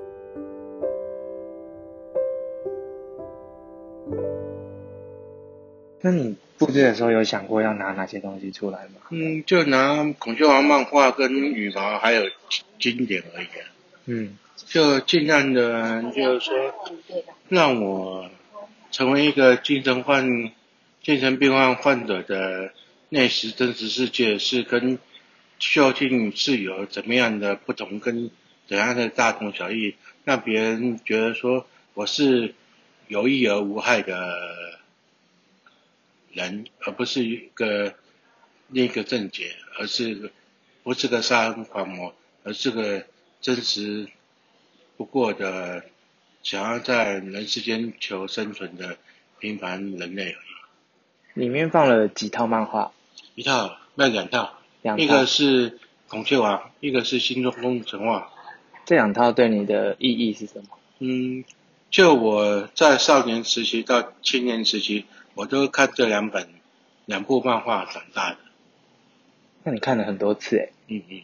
[6.06, 9.02] 那你布置的时候有想过要拿哪些东西出来吗？
[9.12, 12.24] 嗯，就拿孔雀王漫画跟羽毛还有
[12.78, 13.64] 经典而已啊，
[14.08, 14.38] 嗯，
[14.68, 16.74] 就尽量的，就是说
[17.49, 18.30] 让我
[18.91, 20.51] 成为一个精神患、
[21.01, 22.74] 精神病患患者的
[23.09, 24.97] 内实真实世界是跟
[25.59, 28.32] 究竟是有怎么样的不同，跟
[28.68, 32.55] 怎样的大同小异，让别人觉得说我是
[33.07, 34.80] 有益而无害的
[36.32, 37.93] 人，而不是一个
[38.70, 40.32] 另一个正解，而是
[40.82, 43.05] 不是个杀人狂魔，而是个
[43.39, 44.07] 真实
[45.04, 45.84] 不过的
[46.43, 48.95] 想要在人世间求生存的
[49.38, 51.41] 平凡人类而已。
[51.41, 52.93] 里面放了几套漫画，
[53.36, 55.78] 一套那两套，两套一个是
[56.08, 58.32] 孔雀王，一个是新中宫神话。
[58.86, 60.70] 这两套对你的意义是什么？
[60.99, 61.43] 嗯，
[61.91, 66.47] 就我在少年时期到青年时期，我都看这两本
[67.06, 68.38] 两部漫画长大的。
[69.64, 71.22] 那你看了很多次诶，嗯嗯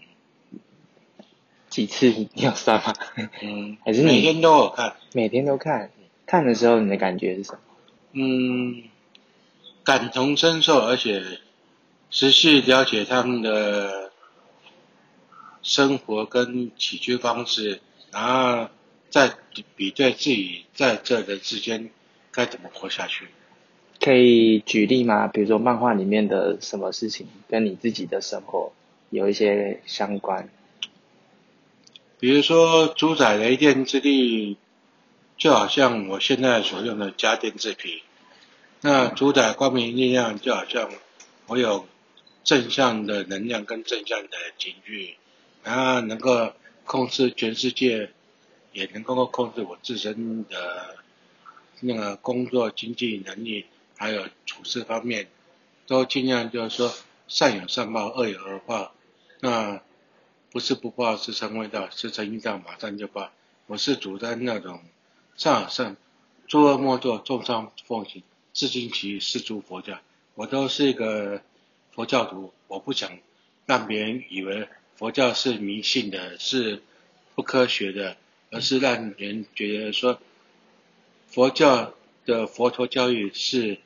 [1.79, 2.93] 几次你有算吗？
[3.41, 4.95] 嗯，还是你每天都有看。
[5.13, 5.89] 每天都看，
[6.25, 7.59] 看的时候你的感觉是什么？
[8.11, 8.83] 嗯，
[9.85, 11.23] 感同身受，而且
[12.09, 14.11] 持续了解他们的
[15.61, 17.79] 生活跟起居方式，
[18.11, 18.69] 然后
[19.09, 19.31] 再
[19.77, 21.89] 比对自己在这人之间
[22.29, 23.29] 该怎么活下去。
[24.01, 25.27] 可以举例吗？
[25.27, 28.73] 比如说漫画里面的什么事情跟你自己的生活
[29.11, 30.49] 有一些相关？
[32.19, 34.57] 比如说，主宰雷电之力，
[35.37, 38.01] 就好像我现在所用的家电制品；
[38.81, 40.91] 那主宰光明力量，就好像
[41.47, 41.87] 我有
[42.43, 45.15] 正向的能量跟正向的情绪，
[45.63, 46.51] 然后能够
[46.83, 48.11] 控制全世界，
[48.73, 50.97] 也能够控制我自身的
[51.79, 53.65] 那个工作、经济能力，
[53.95, 55.29] 还有处事方面，
[55.87, 56.93] 都尽量就是说
[57.29, 58.93] 善有善报，恶有恶报。
[59.39, 59.81] 那
[60.51, 63.31] 不是不报，是成未到，是成一到，马上就报。
[63.67, 64.81] 我是主张那种
[65.35, 65.95] 善有善，
[66.47, 69.99] 诸恶莫作，众善奉行，自尽其意是诸佛教。
[70.33, 71.43] 我都是一个
[71.91, 73.19] 佛教徒，我不想
[73.67, 76.81] 让别人以为佛教是迷信的，是
[77.35, 78.17] 不科学的，
[78.49, 80.19] 而是让人觉得说
[81.27, 81.93] 佛教
[82.25, 83.77] 的佛陀教育是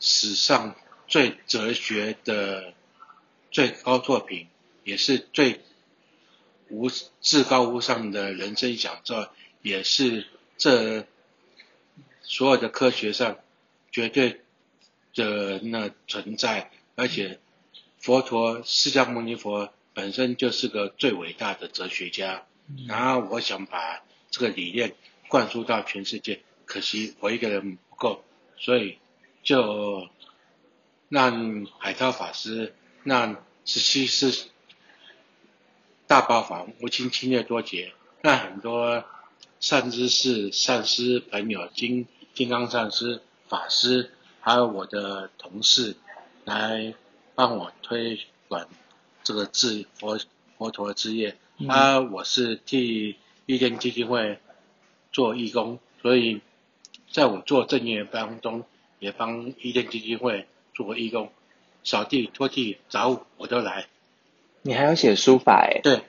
[0.00, 0.74] 史上
[1.06, 2.74] 最哲学的
[3.52, 4.48] 最高作品，
[4.82, 5.60] 也是最
[6.74, 9.28] 无至高无上的人生享受，
[9.62, 11.06] 也是这
[12.22, 13.38] 所有的科学上
[13.92, 14.40] 绝对
[15.14, 17.38] 的那存在，而且
[17.98, 22.46] 佛陀释迦牟尼佛本身就是个最伟大的哲学家，
[22.88, 24.94] 然后我想把这个理念
[25.28, 28.24] 灌输到全世界，可惜我一个人不够，
[28.58, 28.98] 所以
[29.42, 30.08] 就
[31.08, 34.48] 让海涛法师、让十七师
[36.06, 39.04] 大包房无情侵略多劫，让很多
[39.58, 45.96] 善知识、善师朋友、金金刚上师、法师，还有我的同事
[46.44, 46.94] 来
[47.34, 48.68] 帮我推广
[49.22, 50.20] 这个智佛
[50.58, 51.36] 佛陀之业。
[51.68, 54.38] 啊，我是替一天基金会
[55.10, 56.42] 做义工，所以
[57.10, 58.64] 在我做正业当中，
[58.98, 61.32] 也帮一天基金会做过义工，
[61.82, 63.86] 扫地、拖地、杂物我都来。
[64.66, 65.80] 你还要写书法哎？
[65.82, 66.00] 对，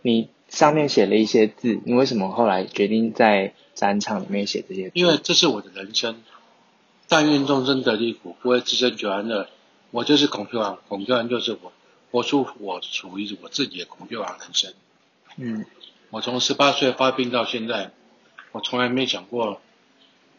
[0.00, 4.92] 你上面写了一些字，你为什么后来决定在展场里面写这些字？
[4.94, 6.22] 因为这是我的人生。
[7.08, 9.48] 但愿众生得离苦，不会自身求安乐。
[9.90, 11.72] 我就是孔雀王，孔雀王就是我，
[12.12, 14.72] 活出我属于我自己的孔雀王人生。
[15.36, 15.66] 嗯，
[16.10, 17.90] 我从十八岁发病到现在，
[18.52, 19.60] 我从来没想过，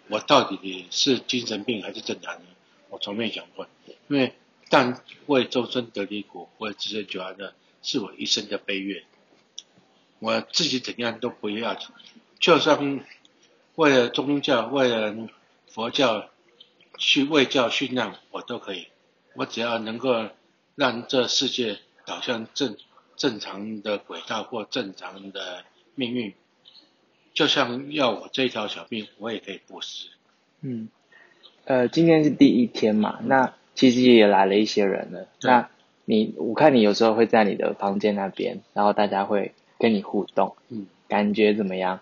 [0.07, 2.43] 我到底是精神病还是正常人，
[2.89, 3.67] 我从没想过。
[4.07, 4.33] 因为
[4.71, 7.53] 但为众生得离苦，为自身求安乐，
[7.83, 9.03] 是我一生的悲愿。
[10.19, 11.77] 我自己怎样都不要，
[12.39, 13.03] 就算
[13.75, 15.27] 为了宗教、为了
[15.67, 16.29] 佛教
[16.97, 18.87] 去为教殉难，我都可以。
[19.33, 20.29] 我只要能够
[20.75, 22.77] 让这世界导向正
[23.17, 25.65] 正常的轨道或正常的
[25.95, 26.33] 命运，
[27.33, 30.07] 就像要我这条小命，我也可以不死。
[30.61, 30.87] 嗯，
[31.65, 35.27] 呃，今天是第一天嘛，那其实也来了一些人了。
[35.41, 35.69] 那
[36.05, 41.99] 你我看你有时候会在你的房间那边，然后大家会跟你互动，嗯，感觉怎么样？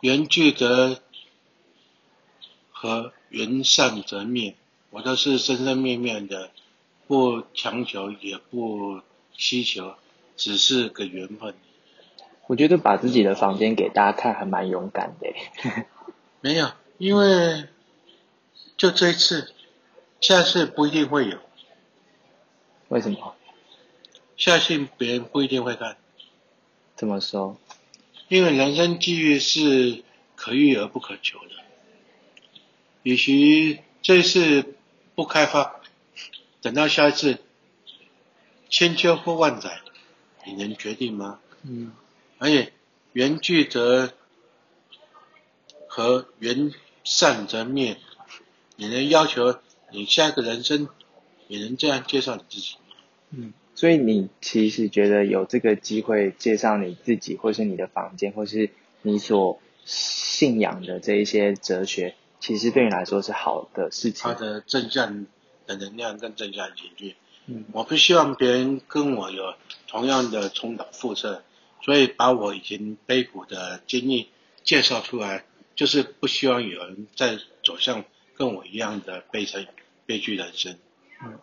[0.00, 1.00] 缘聚则
[2.70, 4.54] 和缘散则灭，
[4.90, 6.50] 我都是生生灭灭的，
[7.06, 9.00] 不强求也不
[9.36, 9.94] 希求，
[10.36, 11.54] 只是个缘分。
[12.46, 15.86] 我觉得把自己的房间给大家看还蛮勇敢的耶。
[16.40, 17.64] 没有，因为
[18.76, 19.54] 就这一次，
[20.20, 21.38] 下次不一定会有，
[22.88, 23.34] 为什么？
[24.36, 25.96] 下次别人不一定会看，
[26.94, 27.58] 怎么说？
[28.28, 30.02] 因为人生机遇是
[30.34, 31.50] 可遇而不可求的。
[33.02, 34.74] 与其这一次
[35.14, 35.80] 不开发，
[36.60, 37.38] 等到下一次
[38.68, 39.80] 千秋或万载，
[40.44, 41.40] 你能决定吗？
[41.62, 41.92] 嗯，
[42.38, 42.72] 而且
[43.12, 44.12] 缘聚则
[45.88, 46.74] 和缘
[47.04, 47.96] 散则灭，
[48.76, 49.58] 你能要求
[49.90, 50.88] 你下一个人生
[51.48, 52.76] 也能这样介绍你自己
[53.30, 53.52] 嗯？
[53.74, 58.70] 所以你其实觉得有这个机会介绍你自己，或是你的房间，或是
[59.02, 64.34] 你所信仰的这一些哲学，其实对你来说是好的事情他。
[64.34, 65.26] 的正向
[65.66, 67.16] 的能量跟正向情绪。
[67.46, 69.54] 嗯我不希望别人跟我有
[69.86, 71.42] 同样的重蹈覆辙，
[71.82, 74.28] 所以把我已经悲苦的经历
[74.64, 78.04] 介绍出来，就是不希望有人再走向
[78.36, 79.66] 跟我一样的悲惨
[80.06, 80.78] 悲剧人生。
[81.22, 81.38] 嗯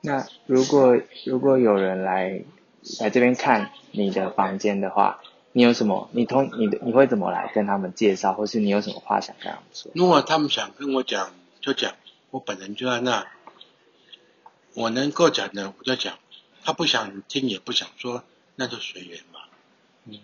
[0.00, 0.96] 那如果
[1.26, 2.44] 如果有人来
[3.00, 5.20] 来这边看你的房间的话，
[5.50, 6.08] 你有什么？
[6.12, 9.90] 你通你的你会怎么来跟他们介绍，或是你有什么话想跟他们说？
[9.96, 11.96] 如果他们想跟我讲，就讲，
[12.30, 13.26] 我本人就在那，
[14.74, 16.16] 我能够讲的我就讲，
[16.62, 18.22] 他不想听也不想说，
[18.54, 19.40] 那就随缘嘛。
[20.04, 20.20] 嗯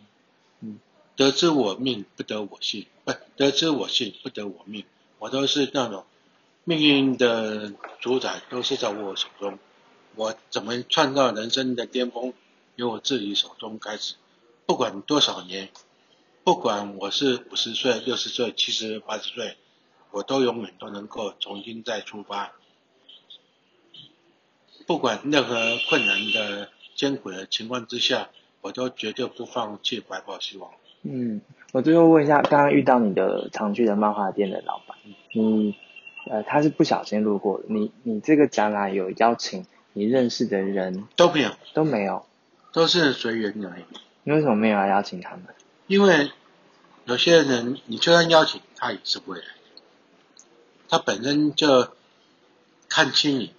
[0.60, 0.78] 嗯，
[1.16, 4.84] 得知我命不得我幸，不得知我幸不得我命，
[5.18, 6.04] 我都是那种
[6.64, 9.58] 命运的主宰都是在我手中，
[10.14, 12.32] 我怎么创造人生的巅峰，
[12.76, 14.14] 由我自己手中开始，
[14.64, 15.68] 不管多少年，
[16.42, 19.56] 不管我是五十岁、六十岁、七十、八十岁，
[20.10, 22.52] 我都永远都能够重新再出发。
[24.86, 28.30] 不管任何困难的艰苦的情况之下，
[28.62, 30.70] 我都绝对不放弃，怀抱希望。
[31.02, 31.42] 嗯，
[31.72, 34.96] 我最后问一下，刚刚遇到你的常去的漫画店的老板，
[35.32, 35.76] 你
[36.26, 42.26] 呃他是不小心路过的，你你这个展览有邀请你认识的人都没有，都没有，
[42.72, 43.84] 都是随缘而已。
[44.22, 45.46] 你为什么没有来邀请他们？
[45.86, 46.30] 因为
[47.04, 49.44] 有些人，你就算邀请他也是不会来，
[50.88, 51.90] 他本身就
[52.88, 53.54] 看轻你、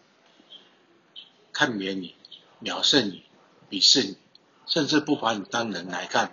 [1.53, 2.15] 看扁你、
[2.63, 3.23] 藐视你、
[3.69, 4.17] 鄙视你，
[4.65, 6.31] 甚至不把你当人来看，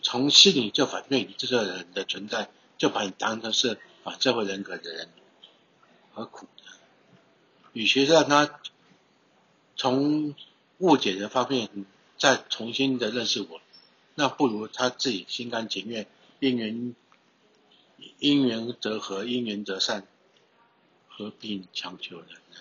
[0.00, 5.08] 从心里就反对你这个人的存在，就把你当成是反社会人格的人，
[6.12, 6.72] 何苦呢？
[7.72, 8.60] 与其让他
[9.76, 10.34] 从
[10.78, 11.68] 误解的方面
[12.18, 13.60] 再重新的认识我，
[14.14, 16.06] 那不如他自己心甘情愿，
[16.38, 16.94] 因缘
[18.18, 20.06] 因缘则合，因缘则散，
[21.08, 22.56] 何必强求人呢？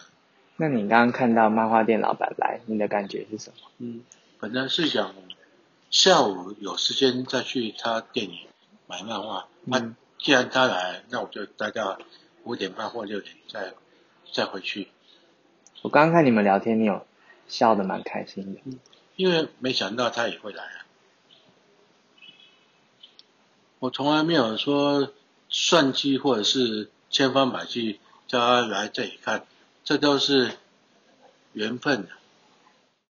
[0.57, 3.71] 那你刚刚看到漫画店老板来，你的感觉是什么？
[3.77, 4.03] 嗯，
[4.39, 5.15] 本来是想
[5.89, 8.47] 下午有时间再去他店里
[8.85, 9.47] 买漫画。
[9.63, 11.97] 那、嗯既然他来，那我就待到
[12.43, 13.73] 五点半或六点再
[14.33, 14.89] 再回去，
[15.81, 17.05] 我刚刚看你们聊天，你有
[17.47, 18.61] 笑得蛮开心的。
[19.15, 20.85] 因为没想到他也会来啊。
[23.79, 25.13] 我从来没有说
[25.49, 29.45] 算计或者是千方百计叫他来这里看，
[29.83, 30.51] 这都是
[31.53, 32.09] 缘分的、